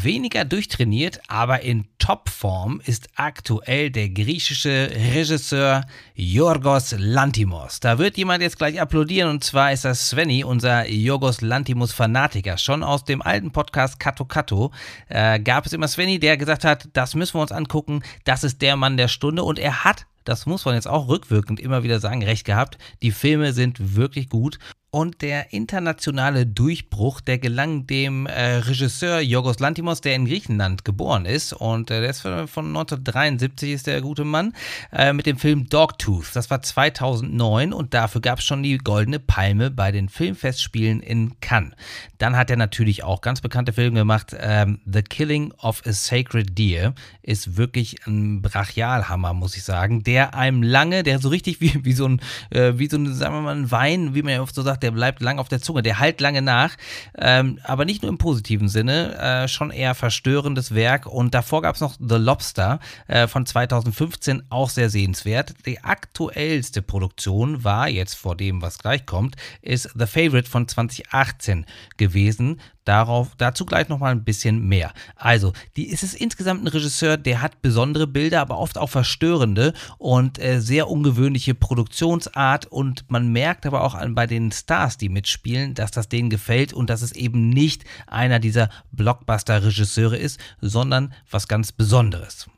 Weniger 0.02 0.44
durchtrainiert, 0.44 1.20
aber 1.28 1.60
in 1.60 1.86
Topform 1.98 2.80
ist 2.84 3.08
aktuell 3.14 3.90
der 3.90 4.08
griechische 4.08 4.90
Regisseur 4.92 5.82
Yorgos 6.14 6.94
Lantimos. 6.98 7.78
Da 7.78 7.98
wird 7.98 8.16
jemand 8.16 8.42
jetzt 8.42 8.58
gleich 8.58 8.80
applaudieren 8.80 9.30
und 9.30 9.44
zwar 9.44 9.72
ist 9.72 9.84
das 9.84 10.10
Svenny, 10.10 10.42
unser 10.42 10.88
Yorgos 10.88 11.42
Lantimos 11.42 11.92
Fanatiker. 11.92 12.58
Schon 12.58 12.82
aus 12.82 13.04
dem 13.04 13.22
alten 13.22 13.52
Podcast 13.52 14.00
Kato 14.00 14.24
Kato 14.24 14.72
äh, 15.08 15.38
gab 15.38 15.64
es 15.64 15.72
immer 15.72 15.86
Svenny, 15.86 16.18
der 16.18 16.36
gesagt 16.36 16.64
hat, 16.64 16.88
das 16.92 17.14
müssen 17.14 17.34
wir 17.34 17.42
uns 17.42 17.52
angucken, 17.52 18.02
das 18.24 18.42
ist 18.42 18.62
der 18.62 18.76
Mann 18.76 18.96
der 18.96 19.08
Stunde 19.08 19.44
und 19.44 19.58
er 19.58 19.84
hat 19.84 20.06
das 20.24 20.46
muss 20.46 20.64
man 20.64 20.74
jetzt 20.74 20.88
auch 20.88 21.08
rückwirkend 21.08 21.60
immer 21.60 21.82
wieder 21.82 22.00
sagen, 22.00 22.24
recht 22.24 22.46
gehabt. 22.46 22.78
Die 23.02 23.10
Filme 23.10 23.52
sind 23.52 23.94
wirklich 23.94 24.30
gut 24.30 24.58
und 24.94 25.22
der 25.22 25.52
internationale 25.52 26.46
Durchbruch, 26.46 27.20
der 27.20 27.38
gelang 27.38 27.84
dem 27.88 28.26
äh, 28.26 28.58
Regisseur 28.58 29.18
Yorgos 29.18 29.58
Lantimos, 29.58 30.00
der 30.00 30.14
in 30.14 30.24
Griechenland 30.24 30.84
geboren 30.84 31.26
ist. 31.26 31.52
Und 31.52 31.90
äh, 31.90 32.00
der 32.00 32.10
ist 32.10 32.20
von 32.20 32.36
1973 32.68 33.72
ist 33.72 33.88
der 33.88 34.00
gute 34.00 34.22
Mann, 34.22 34.52
äh, 34.92 35.12
mit 35.12 35.26
dem 35.26 35.36
Film 35.36 35.68
Dogtooth. 35.68 36.26
Das 36.34 36.48
war 36.48 36.62
2009 36.62 37.72
und 37.72 37.92
dafür 37.92 38.20
gab 38.20 38.38
es 38.38 38.44
schon 38.44 38.62
die 38.62 38.78
Goldene 38.78 39.18
Palme 39.18 39.72
bei 39.72 39.90
den 39.90 40.08
Filmfestspielen 40.08 41.00
in 41.00 41.40
Cannes. 41.40 41.72
Dann 42.18 42.36
hat 42.36 42.48
er 42.48 42.56
natürlich 42.56 43.02
auch 43.02 43.20
ganz 43.20 43.40
bekannte 43.40 43.72
Filme 43.72 43.98
gemacht. 43.98 44.36
Ähm, 44.38 44.78
The 44.86 45.02
Killing 45.02 45.50
of 45.54 45.82
a 45.84 45.92
Sacred 45.92 46.56
Deer 46.56 46.94
ist 47.20 47.56
wirklich 47.56 48.06
ein 48.06 48.42
Brachialhammer, 48.42 49.34
muss 49.34 49.56
ich 49.56 49.64
sagen, 49.64 50.04
der 50.04 50.34
einem 50.36 50.62
lange, 50.62 51.02
der 51.02 51.18
so 51.18 51.30
richtig 51.30 51.60
wie, 51.60 51.84
wie 51.84 51.94
so 51.94 52.06
ein, 52.06 52.20
äh, 52.50 52.74
wie 52.76 52.88
so 52.88 52.96
ein, 52.96 53.12
sagen 53.12 53.34
wir 53.34 53.40
mal, 53.40 53.56
ein 53.56 53.72
Wein, 53.72 54.14
wie 54.14 54.22
man 54.22 54.34
ja 54.34 54.40
oft 54.40 54.54
so 54.54 54.62
sagt, 54.62 54.83
der 54.84 54.90
bleibt 54.90 55.22
lang 55.22 55.38
auf 55.38 55.48
der 55.48 55.60
Zunge, 55.60 55.82
der 55.82 55.98
halt 55.98 56.20
lange 56.20 56.42
nach, 56.42 56.76
ähm, 57.18 57.58
aber 57.64 57.84
nicht 57.84 58.02
nur 58.02 58.10
im 58.10 58.18
positiven 58.18 58.68
Sinne, 58.68 59.16
äh, 59.18 59.48
schon 59.48 59.70
eher 59.70 59.94
verstörendes 59.94 60.74
Werk. 60.74 61.06
Und 61.06 61.34
davor 61.34 61.62
gab 61.62 61.74
es 61.74 61.80
noch 61.80 61.96
The 61.98 62.16
Lobster 62.16 62.80
äh, 63.08 63.26
von 63.26 63.46
2015, 63.46 64.44
auch 64.50 64.68
sehr 64.68 64.90
sehenswert. 64.90 65.54
Die 65.66 65.82
aktuellste 65.82 66.82
Produktion 66.82 67.64
war 67.64 67.88
jetzt 67.88 68.14
vor 68.14 68.36
dem, 68.36 68.60
was 68.60 68.78
gleich 68.78 69.06
kommt, 69.06 69.36
ist 69.62 69.90
The 69.94 70.06
Favorite 70.06 70.48
von 70.48 70.68
2018 70.68 71.64
gewesen. 71.96 72.60
Darauf, 72.84 73.30
dazu 73.38 73.64
gleich 73.64 73.88
nochmal 73.88 74.12
ein 74.12 74.24
bisschen 74.24 74.68
mehr. 74.68 74.92
Also, 75.16 75.54
die 75.76 75.88
ist 75.88 76.02
es 76.02 76.12
insgesamt 76.12 76.62
ein 76.62 76.68
Regisseur, 76.68 77.16
der 77.16 77.40
hat 77.40 77.62
besondere 77.62 78.06
Bilder, 78.06 78.42
aber 78.42 78.58
oft 78.58 78.76
auch 78.76 78.90
verstörende 78.90 79.72
und 79.96 80.38
äh, 80.38 80.60
sehr 80.60 80.90
ungewöhnliche 80.90 81.54
Produktionsart. 81.54 82.66
Und 82.66 83.10
man 83.10 83.32
merkt 83.32 83.64
aber 83.64 83.82
auch 83.82 83.94
an, 83.94 84.14
bei 84.14 84.26
den 84.26 84.52
Stars, 84.52 84.73
die 85.00 85.08
mitspielen, 85.08 85.74
dass 85.74 85.90
das 85.90 86.08
denen 86.08 86.30
gefällt 86.30 86.72
und 86.72 86.90
dass 86.90 87.02
es 87.02 87.12
eben 87.12 87.48
nicht 87.48 87.84
einer 88.06 88.38
dieser 88.38 88.68
Blockbuster-Regisseure 88.92 90.16
ist, 90.16 90.40
sondern 90.60 91.14
was 91.30 91.48
ganz 91.48 91.72
Besonderes. 91.72 92.48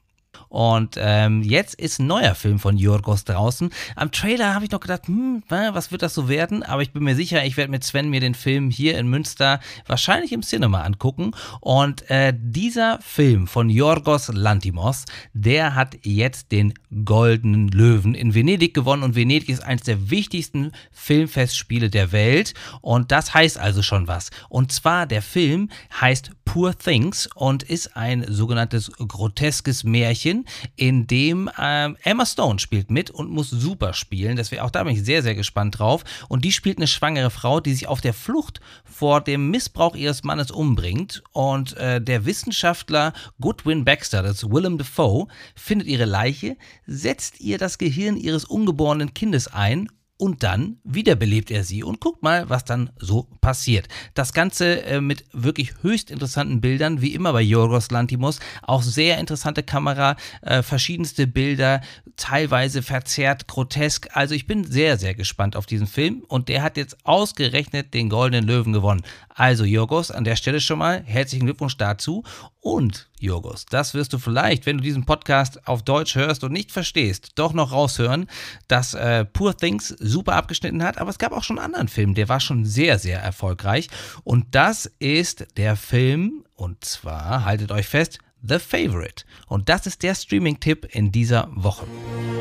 Und 0.48 0.96
ähm, 0.98 1.42
jetzt 1.42 1.74
ist 1.74 1.98
ein 1.98 2.06
neuer 2.06 2.34
Film 2.34 2.58
von 2.58 2.76
Jorgos 2.76 3.24
draußen. 3.24 3.70
Am 3.94 4.12
Trailer 4.12 4.54
habe 4.54 4.64
ich 4.64 4.70
noch 4.70 4.80
gedacht, 4.80 5.06
hm, 5.06 5.42
was 5.48 5.90
wird 5.90 6.02
das 6.02 6.14
so 6.14 6.28
werden? 6.28 6.62
Aber 6.62 6.82
ich 6.82 6.92
bin 6.92 7.04
mir 7.04 7.14
sicher, 7.14 7.44
ich 7.44 7.56
werde 7.56 7.70
mit 7.70 7.84
Sven 7.84 8.08
mir 8.08 8.20
den 8.20 8.34
Film 8.34 8.70
hier 8.70 8.98
in 8.98 9.08
Münster 9.08 9.60
wahrscheinlich 9.86 10.32
im 10.32 10.42
Cinema 10.42 10.82
angucken. 10.82 11.32
Und 11.60 12.08
äh, 12.10 12.32
dieser 12.36 12.98
Film 13.02 13.46
von 13.46 13.70
Jorgos 13.70 14.28
Lantimos, 14.28 15.04
der 15.32 15.74
hat 15.74 15.96
jetzt 16.02 16.52
den 16.52 16.74
Goldenen 17.04 17.68
Löwen 17.68 18.14
in 18.14 18.34
Venedig 18.34 18.74
gewonnen. 18.74 19.02
Und 19.02 19.14
Venedig 19.14 19.48
ist 19.48 19.62
eines 19.62 19.82
der 19.82 20.10
wichtigsten 20.10 20.72
Filmfestspiele 20.92 21.90
der 21.90 22.12
Welt. 22.12 22.54
Und 22.80 23.12
das 23.12 23.34
heißt 23.34 23.58
also 23.58 23.82
schon 23.82 24.08
was. 24.08 24.30
Und 24.48 24.72
zwar 24.72 25.06
der 25.06 25.22
Film 25.22 25.70
heißt 26.00 26.30
Poor 26.44 26.76
Things 26.78 27.28
und 27.34 27.64
ist 27.64 27.96
ein 27.96 28.24
sogenanntes 28.28 28.90
groteskes 28.96 29.84
Märchen, 29.84 30.45
in 30.76 31.06
dem 31.06 31.50
ähm, 31.58 31.96
Emma 32.02 32.26
Stone 32.26 32.58
spielt 32.58 32.90
mit 32.90 33.10
und 33.10 33.30
muss 33.30 33.50
super 33.50 33.92
spielen. 33.92 34.36
Das 34.36 34.50
wäre 34.50 34.64
auch 34.64 34.70
da 34.70 34.84
bin 34.84 34.94
ich 34.94 35.04
sehr, 35.04 35.22
sehr 35.22 35.34
gespannt 35.34 35.78
drauf. 35.78 36.04
Und 36.28 36.44
die 36.44 36.52
spielt 36.52 36.78
eine 36.78 36.86
schwangere 36.86 37.30
Frau, 37.30 37.60
die 37.60 37.74
sich 37.74 37.88
auf 37.88 38.00
der 38.00 38.14
Flucht 38.14 38.60
vor 38.84 39.20
dem 39.20 39.50
Missbrauch 39.50 39.96
ihres 39.96 40.24
Mannes 40.24 40.50
umbringt. 40.50 41.22
Und 41.32 41.76
äh, 41.76 42.00
der 42.00 42.24
Wissenschaftler 42.24 43.12
Goodwin 43.40 43.84
Baxter, 43.84 44.22
das 44.22 44.42
ist 44.42 44.50
Willem 44.50 44.78
Dafoe, 44.78 45.28
findet 45.54 45.88
ihre 45.88 46.04
Leiche, 46.04 46.56
setzt 46.86 47.40
ihr 47.40 47.58
das 47.58 47.78
Gehirn 47.78 48.16
ihres 48.16 48.44
ungeborenen 48.44 49.14
Kindes 49.14 49.48
ein 49.48 49.88
und 50.18 50.42
dann 50.42 50.78
wiederbelebt 50.84 51.50
er 51.50 51.62
sie 51.64 51.82
und 51.82 52.00
guckt 52.00 52.22
mal, 52.22 52.48
was 52.48 52.64
dann 52.64 52.90
so 52.98 53.28
passiert. 53.40 53.88
Das 54.14 54.32
Ganze 54.32 54.82
äh, 54.84 55.00
mit 55.00 55.24
wirklich 55.32 55.74
höchst 55.82 56.10
interessanten 56.10 56.60
Bildern, 56.60 57.02
wie 57.02 57.14
immer 57.14 57.32
bei 57.32 57.42
Yorgos 57.42 57.90
Lantimos. 57.90 58.40
Auch 58.62 58.82
sehr 58.82 59.18
interessante 59.18 59.62
Kamera, 59.62 60.16
äh, 60.42 60.62
verschiedenste 60.62 61.26
Bilder, 61.26 61.82
teilweise 62.16 62.82
verzerrt, 62.82 63.46
grotesk. 63.46 64.08
Also 64.12 64.34
ich 64.34 64.46
bin 64.46 64.64
sehr, 64.64 64.98
sehr 64.98 65.14
gespannt 65.14 65.54
auf 65.54 65.66
diesen 65.66 65.86
Film 65.86 66.24
und 66.28 66.48
der 66.48 66.62
hat 66.62 66.76
jetzt 66.76 67.04
ausgerechnet 67.04 67.92
den 67.92 68.08
Goldenen 68.08 68.46
Löwen 68.46 68.72
gewonnen. 68.72 69.02
Also 69.28 69.64
Jorgos, 69.64 70.10
an 70.10 70.24
der 70.24 70.36
Stelle 70.36 70.60
schon 70.60 70.78
mal 70.78 71.02
herzlichen 71.04 71.44
Glückwunsch 71.44 71.76
dazu. 71.76 72.24
Und 72.66 73.08
Jorgos, 73.20 73.64
das 73.66 73.94
wirst 73.94 74.12
du 74.12 74.18
vielleicht, 74.18 74.66
wenn 74.66 74.78
du 74.78 74.82
diesen 74.82 75.04
Podcast 75.04 75.68
auf 75.68 75.84
Deutsch 75.84 76.16
hörst 76.16 76.42
und 76.42 76.50
nicht 76.50 76.72
verstehst, 76.72 77.30
doch 77.36 77.52
noch 77.52 77.70
raushören, 77.70 78.26
dass 78.66 78.92
äh, 78.92 79.24
Poor 79.24 79.56
Things 79.56 79.90
super 80.00 80.34
abgeschnitten 80.34 80.82
hat. 80.82 80.98
Aber 80.98 81.10
es 81.10 81.18
gab 81.18 81.30
auch 81.30 81.44
schon 81.44 81.60
einen 81.60 81.66
anderen 81.66 81.86
Film, 81.86 82.14
der 82.14 82.28
war 82.28 82.40
schon 82.40 82.64
sehr, 82.64 82.98
sehr 82.98 83.20
erfolgreich. 83.20 83.88
Und 84.24 84.46
das 84.56 84.90
ist 84.98 85.46
der 85.56 85.76
Film, 85.76 86.44
und 86.56 86.84
zwar, 86.84 87.44
haltet 87.44 87.70
euch 87.70 87.86
fest, 87.86 88.18
The 88.42 88.58
Favorite. 88.58 89.22
Und 89.46 89.68
das 89.68 89.86
ist 89.86 90.02
der 90.02 90.16
Streaming-Tipp 90.16 90.88
in 90.90 91.12
dieser 91.12 91.48
Woche. 91.54 91.86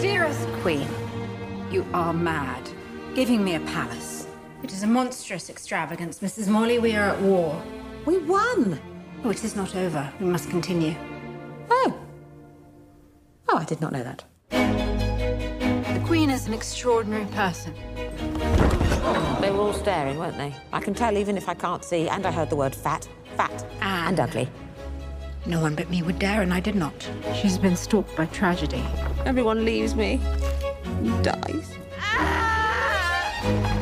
Dearest 0.02 0.48
Queen, 0.64 0.88
you 1.72 1.84
are 1.92 2.16
mad. 2.16 2.64
Giving 3.14 3.44
me 3.44 3.58
a 3.58 3.60
palace. 3.60 4.26
It 4.64 4.72
is 4.72 4.82
a 4.82 4.88
monstrous 4.88 5.52
extravagance. 5.52 6.26
Mrs. 6.26 6.48
Morley, 6.48 6.82
we 6.82 6.98
are 6.98 7.12
at 7.12 7.22
war. 7.22 7.62
We 8.08 8.18
won. 8.28 8.80
Oh, 9.26 9.32
it 9.32 9.44
is 9.44 9.56
not 9.56 9.76
over. 9.76 10.14
We 10.20 10.28
must 10.28 10.52
continue. 10.52 10.94
Oh. 11.72 12.00
Oh, 13.50 13.58
I 13.58 13.64
did 13.64 13.82
not 13.82 13.92
know 13.92 14.04
that. 14.04 14.24
The 14.52 16.04
Queen 16.06 16.30
is 16.30 16.46
an 16.46 16.54
extraordinary 16.54 17.26
person. 17.32 17.74
They 19.42 19.50
were 19.50 19.62
all 19.62 19.74
staring, 19.74 20.20
weren't 20.20 20.38
they? 20.38 20.54
I 20.72 20.80
can 20.80 20.94
tell 20.94 21.18
even 21.18 21.38
if 21.38 21.50
I 21.50 21.56
can't 21.56 21.84
see, 21.84 22.08
and 22.08 22.24
I 22.24 22.32
heard 22.32 22.52
the 22.52 22.56
word 22.56 22.76
fat, 22.76 23.10
fat, 23.36 23.66
ah. 23.82 24.08
and, 24.08 24.20
ugly. 24.20 24.48
No 25.48 25.60
one 25.60 25.74
but 25.74 25.90
me 25.90 26.04
would 26.04 26.20
dare, 26.20 26.44
and 26.44 26.54
I 26.54 26.60
did 26.60 26.76
not. 26.76 27.10
She's 27.34 27.58
been 27.58 27.76
stalked 27.76 28.16
by 28.16 28.28
tragedy. 28.28 28.84
Everyone 29.26 29.66
leaves 29.66 29.96
me. 29.96 30.22
Dies. 31.24 31.74
Ah! 32.00 33.82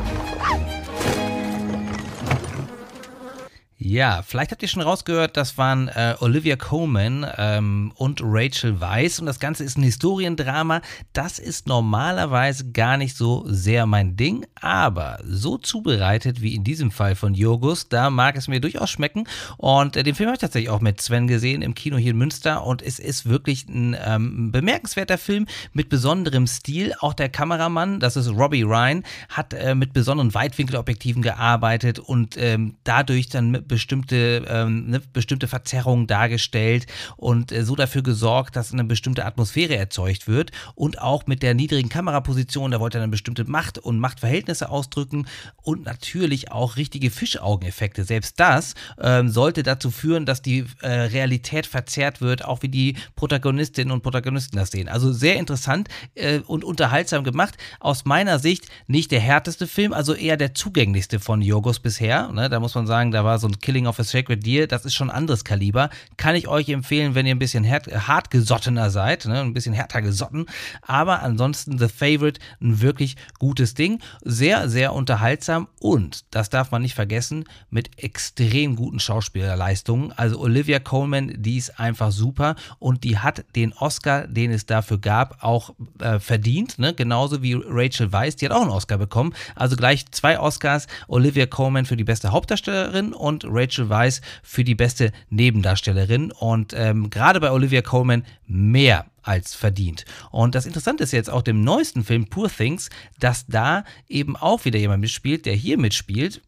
Ja, 3.86 4.22
vielleicht 4.22 4.50
habt 4.50 4.62
ihr 4.62 4.68
schon 4.68 4.80
rausgehört, 4.80 5.36
das 5.36 5.58
waren 5.58 5.88
äh, 5.88 6.14
Olivia 6.20 6.56
Coleman 6.56 7.26
ähm, 7.36 7.92
und 7.96 8.22
Rachel 8.24 8.80
Weisz 8.80 9.18
und 9.18 9.26
das 9.26 9.38
Ganze 9.38 9.62
ist 9.62 9.76
ein 9.76 9.82
Historiendrama. 9.82 10.80
Das 11.12 11.38
ist 11.38 11.66
normalerweise 11.66 12.70
gar 12.70 12.96
nicht 12.96 13.14
so 13.14 13.44
sehr 13.46 13.84
mein 13.84 14.16
Ding, 14.16 14.46
aber 14.58 15.18
so 15.28 15.58
zubereitet 15.58 16.40
wie 16.40 16.54
in 16.54 16.64
diesem 16.64 16.92
Fall 16.92 17.14
von 17.14 17.34
Jogos, 17.34 17.90
da 17.90 18.08
mag 18.08 18.38
es 18.38 18.48
mir 18.48 18.58
durchaus 18.58 18.88
schmecken. 18.88 19.28
Und 19.58 19.96
äh, 19.96 20.02
den 20.02 20.14
Film 20.14 20.28
habe 20.28 20.36
ich 20.36 20.40
tatsächlich 20.40 20.70
auch 20.70 20.80
mit 20.80 21.02
Sven 21.02 21.26
gesehen 21.26 21.60
im 21.60 21.74
Kino 21.74 21.98
hier 21.98 22.12
in 22.12 22.16
Münster 22.16 22.64
und 22.64 22.80
es 22.80 22.98
ist 22.98 23.28
wirklich 23.28 23.68
ein 23.68 23.94
ähm, 24.02 24.50
bemerkenswerter 24.50 25.18
Film 25.18 25.46
mit 25.74 25.90
besonderem 25.90 26.46
Stil. 26.46 26.94
Auch 27.00 27.12
der 27.12 27.28
Kameramann, 27.28 28.00
das 28.00 28.16
ist 28.16 28.30
Robbie 28.30 28.62
Ryan, 28.62 29.04
hat 29.28 29.52
äh, 29.52 29.74
mit 29.74 29.92
besonderen 29.92 30.32
Weitwinkelobjektiven 30.32 31.20
gearbeitet 31.20 31.98
und 31.98 32.38
ähm, 32.38 32.76
dadurch 32.84 33.28
dann 33.28 33.50
mit 33.50 33.73
bestimmte, 33.74 34.44
ähm, 34.48 34.84
eine 34.86 35.00
bestimmte 35.00 35.48
Verzerrung 35.48 36.06
dargestellt 36.06 36.86
und 37.16 37.50
äh, 37.50 37.64
so 37.64 37.74
dafür 37.74 38.04
gesorgt, 38.04 38.54
dass 38.54 38.72
eine 38.72 38.84
bestimmte 38.84 39.26
Atmosphäre 39.26 39.74
erzeugt 39.76 40.28
wird 40.28 40.52
und 40.76 41.00
auch 41.00 41.26
mit 41.26 41.42
der 41.42 41.54
niedrigen 41.54 41.88
Kameraposition, 41.88 42.70
da 42.70 42.78
wollte 42.78 42.98
er 42.98 43.02
eine 43.02 43.10
bestimmte 43.10 43.44
Macht 43.44 43.78
und 43.78 43.98
Machtverhältnisse 43.98 44.68
ausdrücken 44.68 45.26
und 45.62 45.84
natürlich 45.84 46.52
auch 46.52 46.76
richtige 46.76 47.10
Fischaugeneffekte. 47.10 48.04
Selbst 48.04 48.38
das 48.38 48.74
ähm, 49.00 49.28
sollte 49.28 49.64
dazu 49.64 49.90
führen, 49.90 50.24
dass 50.24 50.40
die 50.40 50.66
äh, 50.80 50.88
Realität 50.88 51.66
verzerrt 51.66 52.20
wird, 52.20 52.44
auch 52.44 52.62
wie 52.62 52.68
die 52.68 52.94
Protagonistinnen 53.16 53.90
und 53.90 54.04
Protagonisten 54.04 54.56
das 54.56 54.70
sehen. 54.70 54.88
Also 54.88 55.12
sehr 55.12 55.34
interessant 55.34 55.88
äh, 56.14 56.38
und 56.46 56.62
unterhaltsam 56.62 57.24
gemacht. 57.24 57.56
Aus 57.80 58.04
meiner 58.04 58.38
Sicht 58.38 58.68
nicht 58.86 59.10
der 59.10 59.20
härteste 59.20 59.66
Film, 59.66 59.92
also 59.92 60.14
eher 60.14 60.36
der 60.36 60.54
zugänglichste 60.54 61.18
von 61.18 61.42
Yorgos 61.42 61.80
bisher. 61.80 62.28
Ne, 62.28 62.48
da 62.48 62.60
muss 62.60 62.76
man 62.76 62.86
sagen, 62.86 63.10
da 63.10 63.24
war 63.24 63.40
so 63.40 63.48
ein 63.48 63.58
Killing 63.64 63.86
of 63.86 63.98
a 63.98 64.04
Sacred 64.04 64.44
Deer, 64.44 64.66
das 64.66 64.84
ist 64.84 64.94
schon 64.94 65.08
ein 65.08 65.16
anderes 65.16 65.42
Kaliber. 65.42 65.88
Kann 66.18 66.34
ich 66.34 66.48
euch 66.48 66.68
empfehlen, 66.68 67.14
wenn 67.14 67.24
ihr 67.24 67.34
ein 67.34 67.38
bisschen 67.38 67.66
hart, 67.66 67.86
hartgesottener 67.86 68.90
seid, 68.90 69.24
ne, 69.24 69.40
ein 69.40 69.54
bisschen 69.54 69.72
härter 69.72 70.02
gesotten. 70.02 70.44
Aber 70.82 71.22
ansonsten 71.22 71.78
The 71.78 71.88
Favorite, 71.88 72.40
ein 72.60 72.82
wirklich 72.82 73.16
gutes 73.38 73.72
Ding. 73.72 74.00
Sehr, 74.22 74.68
sehr 74.68 74.92
unterhaltsam 74.92 75.68
und, 75.80 76.26
das 76.30 76.50
darf 76.50 76.72
man 76.72 76.82
nicht 76.82 76.94
vergessen, 76.94 77.44
mit 77.70 78.02
extrem 78.02 78.76
guten 78.76 79.00
Schauspielerleistungen. 79.00 80.12
Also 80.12 80.40
Olivia 80.40 80.78
Coleman, 80.78 81.32
die 81.34 81.56
ist 81.56 81.80
einfach 81.80 82.12
super 82.12 82.56
und 82.78 83.02
die 83.02 83.16
hat 83.16 83.46
den 83.56 83.72
Oscar, 83.72 84.26
den 84.26 84.50
es 84.50 84.66
dafür 84.66 84.98
gab, 84.98 85.42
auch 85.42 85.74
äh, 86.00 86.18
verdient. 86.18 86.78
Ne? 86.78 86.92
Genauso 86.92 87.42
wie 87.42 87.54
Rachel 87.54 88.12
Weisz, 88.12 88.36
die 88.36 88.44
hat 88.44 88.52
auch 88.52 88.60
einen 88.60 88.70
Oscar 88.70 88.98
bekommen. 88.98 89.32
Also 89.54 89.74
gleich 89.76 90.04
zwei 90.10 90.38
Oscars. 90.38 90.86
Olivia 91.08 91.46
Coleman 91.46 91.86
für 91.86 91.96
die 91.96 92.04
beste 92.04 92.30
Hauptdarstellerin 92.30 93.14
und 93.14 93.53
Rachel 93.54 93.88
Weisz 93.88 94.20
für 94.42 94.64
die 94.64 94.74
beste 94.74 95.12
Nebendarstellerin. 95.30 96.32
Und 96.32 96.72
ähm, 96.74 97.10
gerade 97.10 97.40
bei 97.40 97.50
Olivia 97.50 97.82
Coleman 97.82 98.24
mehr 98.46 99.06
als 99.22 99.54
verdient. 99.54 100.04
Und 100.30 100.54
das 100.54 100.66
Interessante 100.66 101.04
ist 101.04 101.12
jetzt 101.12 101.30
auch 101.30 101.42
dem 101.42 101.62
neuesten 101.62 102.04
Film 102.04 102.26
Poor 102.26 102.50
Things, 102.50 102.90
dass 103.18 103.46
da 103.46 103.84
eben 104.08 104.36
auch 104.36 104.64
wieder 104.64 104.78
jemand 104.78 105.00
mitspielt, 105.00 105.46
der 105.46 105.54
hier 105.54 105.78
mitspielt 105.78 106.42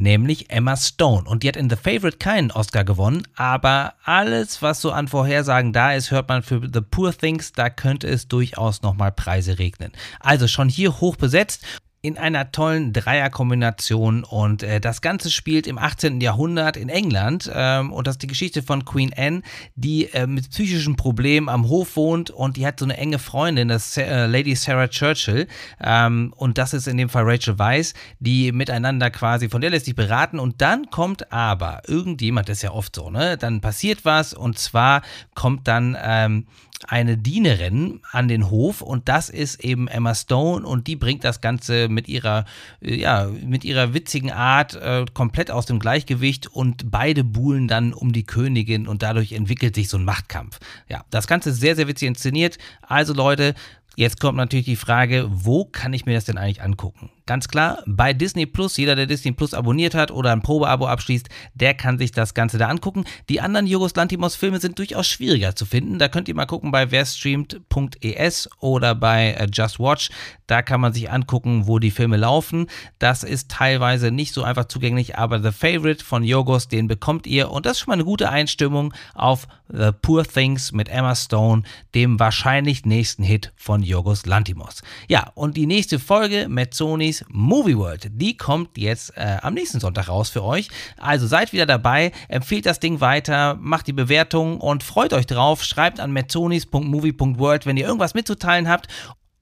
nämlich 0.00 0.50
Emma 0.50 0.76
Stone. 0.76 1.28
Und 1.28 1.42
die 1.42 1.48
hat 1.48 1.56
in 1.56 1.70
The 1.70 1.76
Favorite 1.76 2.18
keinen 2.18 2.50
Oscar 2.50 2.84
gewonnen, 2.84 3.22
aber 3.36 3.94
alles, 4.04 4.62
was 4.62 4.80
so 4.80 4.92
an 4.92 5.08
Vorhersagen 5.08 5.72
da 5.72 5.92
ist, 5.92 6.10
hört 6.10 6.28
man 6.28 6.42
für 6.42 6.60
The 6.72 6.80
Poor 6.80 7.12
Things, 7.12 7.52
da 7.52 7.70
könnte 7.70 8.08
es 8.08 8.28
durchaus 8.28 8.82
nochmal 8.82 9.12
Preise 9.12 9.58
regnen. 9.58 9.92
Also 10.18 10.48
schon 10.48 10.68
hier 10.68 11.00
hoch 11.00 11.16
besetzt 11.16 11.64
in 12.02 12.16
einer 12.16 12.50
tollen 12.50 12.92
Dreierkombination. 12.92 14.24
Und 14.24 14.62
äh, 14.62 14.80
das 14.80 15.02
Ganze 15.02 15.30
spielt 15.30 15.66
im 15.66 15.76
18. 15.76 16.20
Jahrhundert 16.20 16.76
in 16.76 16.88
England 16.88 17.50
ähm, 17.52 17.92
und 17.92 18.06
das 18.06 18.14
ist 18.14 18.22
die 18.22 18.26
Geschichte 18.26 18.62
von 18.62 18.84
Queen 18.84 19.12
Anne, 19.16 19.42
die 19.74 20.06
äh, 20.12 20.26
mit 20.26 20.50
psychischen 20.50 20.96
Problemen 20.96 21.48
am 21.48 21.68
Hof 21.68 21.96
wohnt 21.96 22.30
und 22.30 22.56
die 22.56 22.66
hat 22.66 22.78
so 22.78 22.86
eine 22.86 22.96
enge 22.96 23.18
Freundin, 23.18 23.68
das 23.68 23.96
äh, 23.96 24.26
Lady 24.26 24.54
Sarah 24.54 24.88
Churchill. 24.88 25.46
Ähm, 25.82 26.32
und 26.36 26.56
das 26.56 26.72
ist 26.72 26.88
in 26.88 26.96
dem 26.96 27.10
Fall 27.10 27.24
Rachel 27.24 27.58
Weisz, 27.58 27.92
die 28.18 28.52
miteinander 28.52 29.10
quasi, 29.10 29.50
von 29.50 29.60
der 29.60 29.70
lässt 29.70 29.84
sich 29.84 29.94
beraten. 29.94 30.38
Und 30.38 30.62
dann 30.62 30.90
kommt 30.90 31.32
aber 31.32 31.82
irgendjemand, 31.86 32.48
das 32.48 32.58
ist 32.58 32.62
ja 32.62 32.72
oft 32.72 32.96
so, 32.96 33.10
ne, 33.10 33.36
dann 33.36 33.60
passiert 33.60 34.06
was. 34.06 34.32
Und 34.32 34.58
zwar 34.58 35.02
kommt 35.34 35.68
dann 35.68 35.96
ähm, 36.02 36.46
eine 36.88 37.18
Dienerin 37.18 38.00
an 38.10 38.28
den 38.28 38.50
Hof 38.50 38.80
und 38.80 39.08
das 39.08 39.28
ist 39.28 39.62
eben 39.62 39.86
Emma 39.88 40.14
Stone. 40.14 40.66
Und 40.66 40.86
die 40.86 40.96
bringt 40.96 41.24
das 41.24 41.40
Ganze 41.40 41.88
mit 41.90 42.08
ihrer, 42.08 42.44
äh, 42.80 42.94
ja, 42.94 43.28
mit 43.44 43.64
ihrer 43.64 43.94
witzigen 43.94 44.30
Art 44.30 44.74
äh, 44.74 45.04
komplett 45.12 45.50
aus 45.50 45.66
dem 45.66 45.78
Gleichgewicht 45.78 46.46
und 46.46 46.90
beide 46.90 47.24
buhlen 47.24 47.68
dann 47.68 47.92
um 47.92 48.12
die 48.12 48.24
Königin 48.24 48.88
und 48.88 49.02
dadurch 49.02 49.32
entwickelt 49.32 49.74
sich 49.74 49.88
so 49.88 49.98
ein 49.98 50.04
Machtkampf. 50.04 50.58
Ja, 50.88 51.04
das 51.10 51.26
Ganze 51.26 51.50
ist 51.50 51.60
sehr, 51.60 51.76
sehr 51.76 51.88
witzig 51.88 52.08
inszeniert. 52.08 52.58
Also 52.82 53.12
Leute, 53.12 53.54
Jetzt 53.96 54.18
kommt 54.18 54.38
natürlich 54.38 54.64
die 54.64 54.76
Frage, 54.76 55.26
wo 55.30 55.66
kann 55.66 55.92
ich 55.92 56.06
mir 56.06 56.14
das 56.14 56.24
denn 56.24 56.38
eigentlich 56.38 56.62
angucken? 56.62 57.10
Ganz 57.30 57.46
klar, 57.46 57.78
bei 57.86 58.12
Disney 58.12 58.44
Plus, 58.44 58.76
jeder, 58.76 58.96
der 58.96 59.06
Disney 59.06 59.30
Plus 59.30 59.54
abonniert 59.54 59.94
hat 59.94 60.10
oder 60.10 60.32
ein 60.32 60.42
Probeabo 60.42 60.88
abschließt, 60.88 61.28
der 61.54 61.74
kann 61.74 61.96
sich 61.96 62.10
das 62.10 62.34
Ganze 62.34 62.58
da 62.58 62.66
angucken. 62.66 63.04
Die 63.28 63.40
anderen 63.40 63.68
Jogos 63.68 63.94
Lantimos 63.94 64.34
Filme 64.34 64.58
sind 64.58 64.80
durchaus 64.80 65.06
schwieriger 65.06 65.54
zu 65.54 65.64
finden. 65.64 66.00
Da 66.00 66.08
könnt 66.08 66.28
ihr 66.28 66.34
mal 66.34 66.46
gucken 66.46 66.72
bei 66.72 66.90
werstreamt.es 66.90 68.50
oder 68.58 68.96
bei 68.96 69.34
äh, 69.34 69.46
Just 69.48 69.78
Watch. 69.78 70.10
Da 70.48 70.62
kann 70.62 70.80
man 70.80 70.92
sich 70.92 71.08
angucken, 71.08 71.68
wo 71.68 71.78
die 71.78 71.92
Filme 71.92 72.16
laufen. 72.16 72.66
Das 72.98 73.22
ist 73.22 73.48
teilweise 73.48 74.10
nicht 74.10 74.34
so 74.34 74.42
einfach 74.42 74.64
zugänglich, 74.64 75.16
aber 75.16 75.40
The 75.40 75.52
Favorite 75.52 76.04
von 76.04 76.24
Jogos, 76.24 76.66
den 76.66 76.88
bekommt 76.88 77.28
ihr 77.28 77.52
und 77.52 77.64
das 77.64 77.74
ist 77.74 77.78
schon 77.84 77.92
mal 77.92 77.94
eine 77.94 78.04
gute 78.04 78.28
Einstimmung 78.28 78.92
auf 79.14 79.46
The 79.68 79.90
Poor 80.02 80.24
Things 80.24 80.72
mit 80.72 80.88
Emma 80.88 81.14
Stone, 81.14 81.62
dem 81.94 82.18
wahrscheinlich 82.18 82.84
nächsten 82.84 83.22
Hit 83.22 83.52
von 83.54 83.84
Jogos 83.84 84.26
Lantimos. 84.26 84.82
Ja, 85.06 85.30
und 85.36 85.56
die 85.56 85.66
nächste 85.66 86.00
Folge 86.00 86.48
mit 86.48 86.74
Sonys 87.20 87.24
Movie 87.28 87.76
World. 87.76 88.10
Die 88.12 88.36
kommt 88.36 88.76
jetzt 88.78 89.16
äh, 89.16 89.38
am 89.42 89.54
nächsten 89.54 89.80
Sonntag 89.80 90.08
raus 90.08 90.30
für 90.30 90.42
euch. 90.42 90.68
Also 90.98 91.26
seid 91.26 91.52
wieder 91.52 91.66
dabei, 91.66 92.12
empfehlt 92.28 92.66
das 92.66 92.80
Ding 92.80 93.00
weiter, 93.00 93.56
macht 93.60 93.86
die 93.86 93.92
Bewertung 93.92 94.60
und 94.60 94.82
freut 94.82 95.12
euch 95.12 95.26
drauf. 95.26 95.62
Schreibt 95.62 96.00
an 96.00 96.12
metzonis.movie.world, 96.12 97.66
wenn 97.66 97.76
ihr 97.76 97.86
irgendwas 97.86 98.14
mitzuteilen 98.14 98.68
habt. 98.68 98.88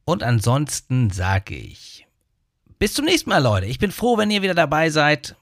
Und 0.05 0.23
ansonsten 0.23 1.11
sage 1.11 1.55
ich 1.55 2.07
bis 2.79 2.95
zum 2.95 3.07
nächsten 3.07 3.29
Mal, 3.31 3.43
Leute. 3.43 3.67
Ich 3.67 3.81
bin 3.81 3.91
froh, 3.91 4.19
wenn 4.19 4.31
ihr 4.31 4.41
wieder 4.41 4.55
dabei 4.55 4.91
seid. 4.91 5.35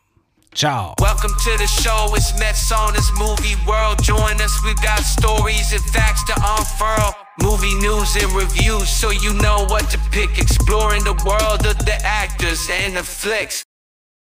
Ciao. 0.57 0.95
Welcome 1.01 1.33
to 1.45 1.59
the 1.59 1.67
show. 1.67 2.09
It's 2.15 2.33
Mets 2.39 2.73
on 2.73 2.95
this 2.95 3.13
movie 3.19 3.57
world. 3.69 4.03
Join 4.03 4.41
us. 4.41 4.59
We've 4.65 4.81
got 4.81 5.01
stories 5.01 5.71
and 5.75 5.85
facts 5.85 6.25
to 6.25 6.33
unfurl. 6.35 7.15
Movie 7.43 7.75
news 7.75 8.17
and 8.17 8.33
reviews, 8.33 8.89
so 8.89 9.11
you 9.11 9.35
know 9.35 9.67
what 9.69 9.91
to 9.91 9.99
pick. 10.11 10.39
Exploring 10.39 11.05
the 11.05 11.13
world 11.27 11.67
of 11.67 11.77
the 11.85 11.99
actors 12.03 12.71
and 12.73 12.97
the 12.97 13.03
flicks. 13.03 13.66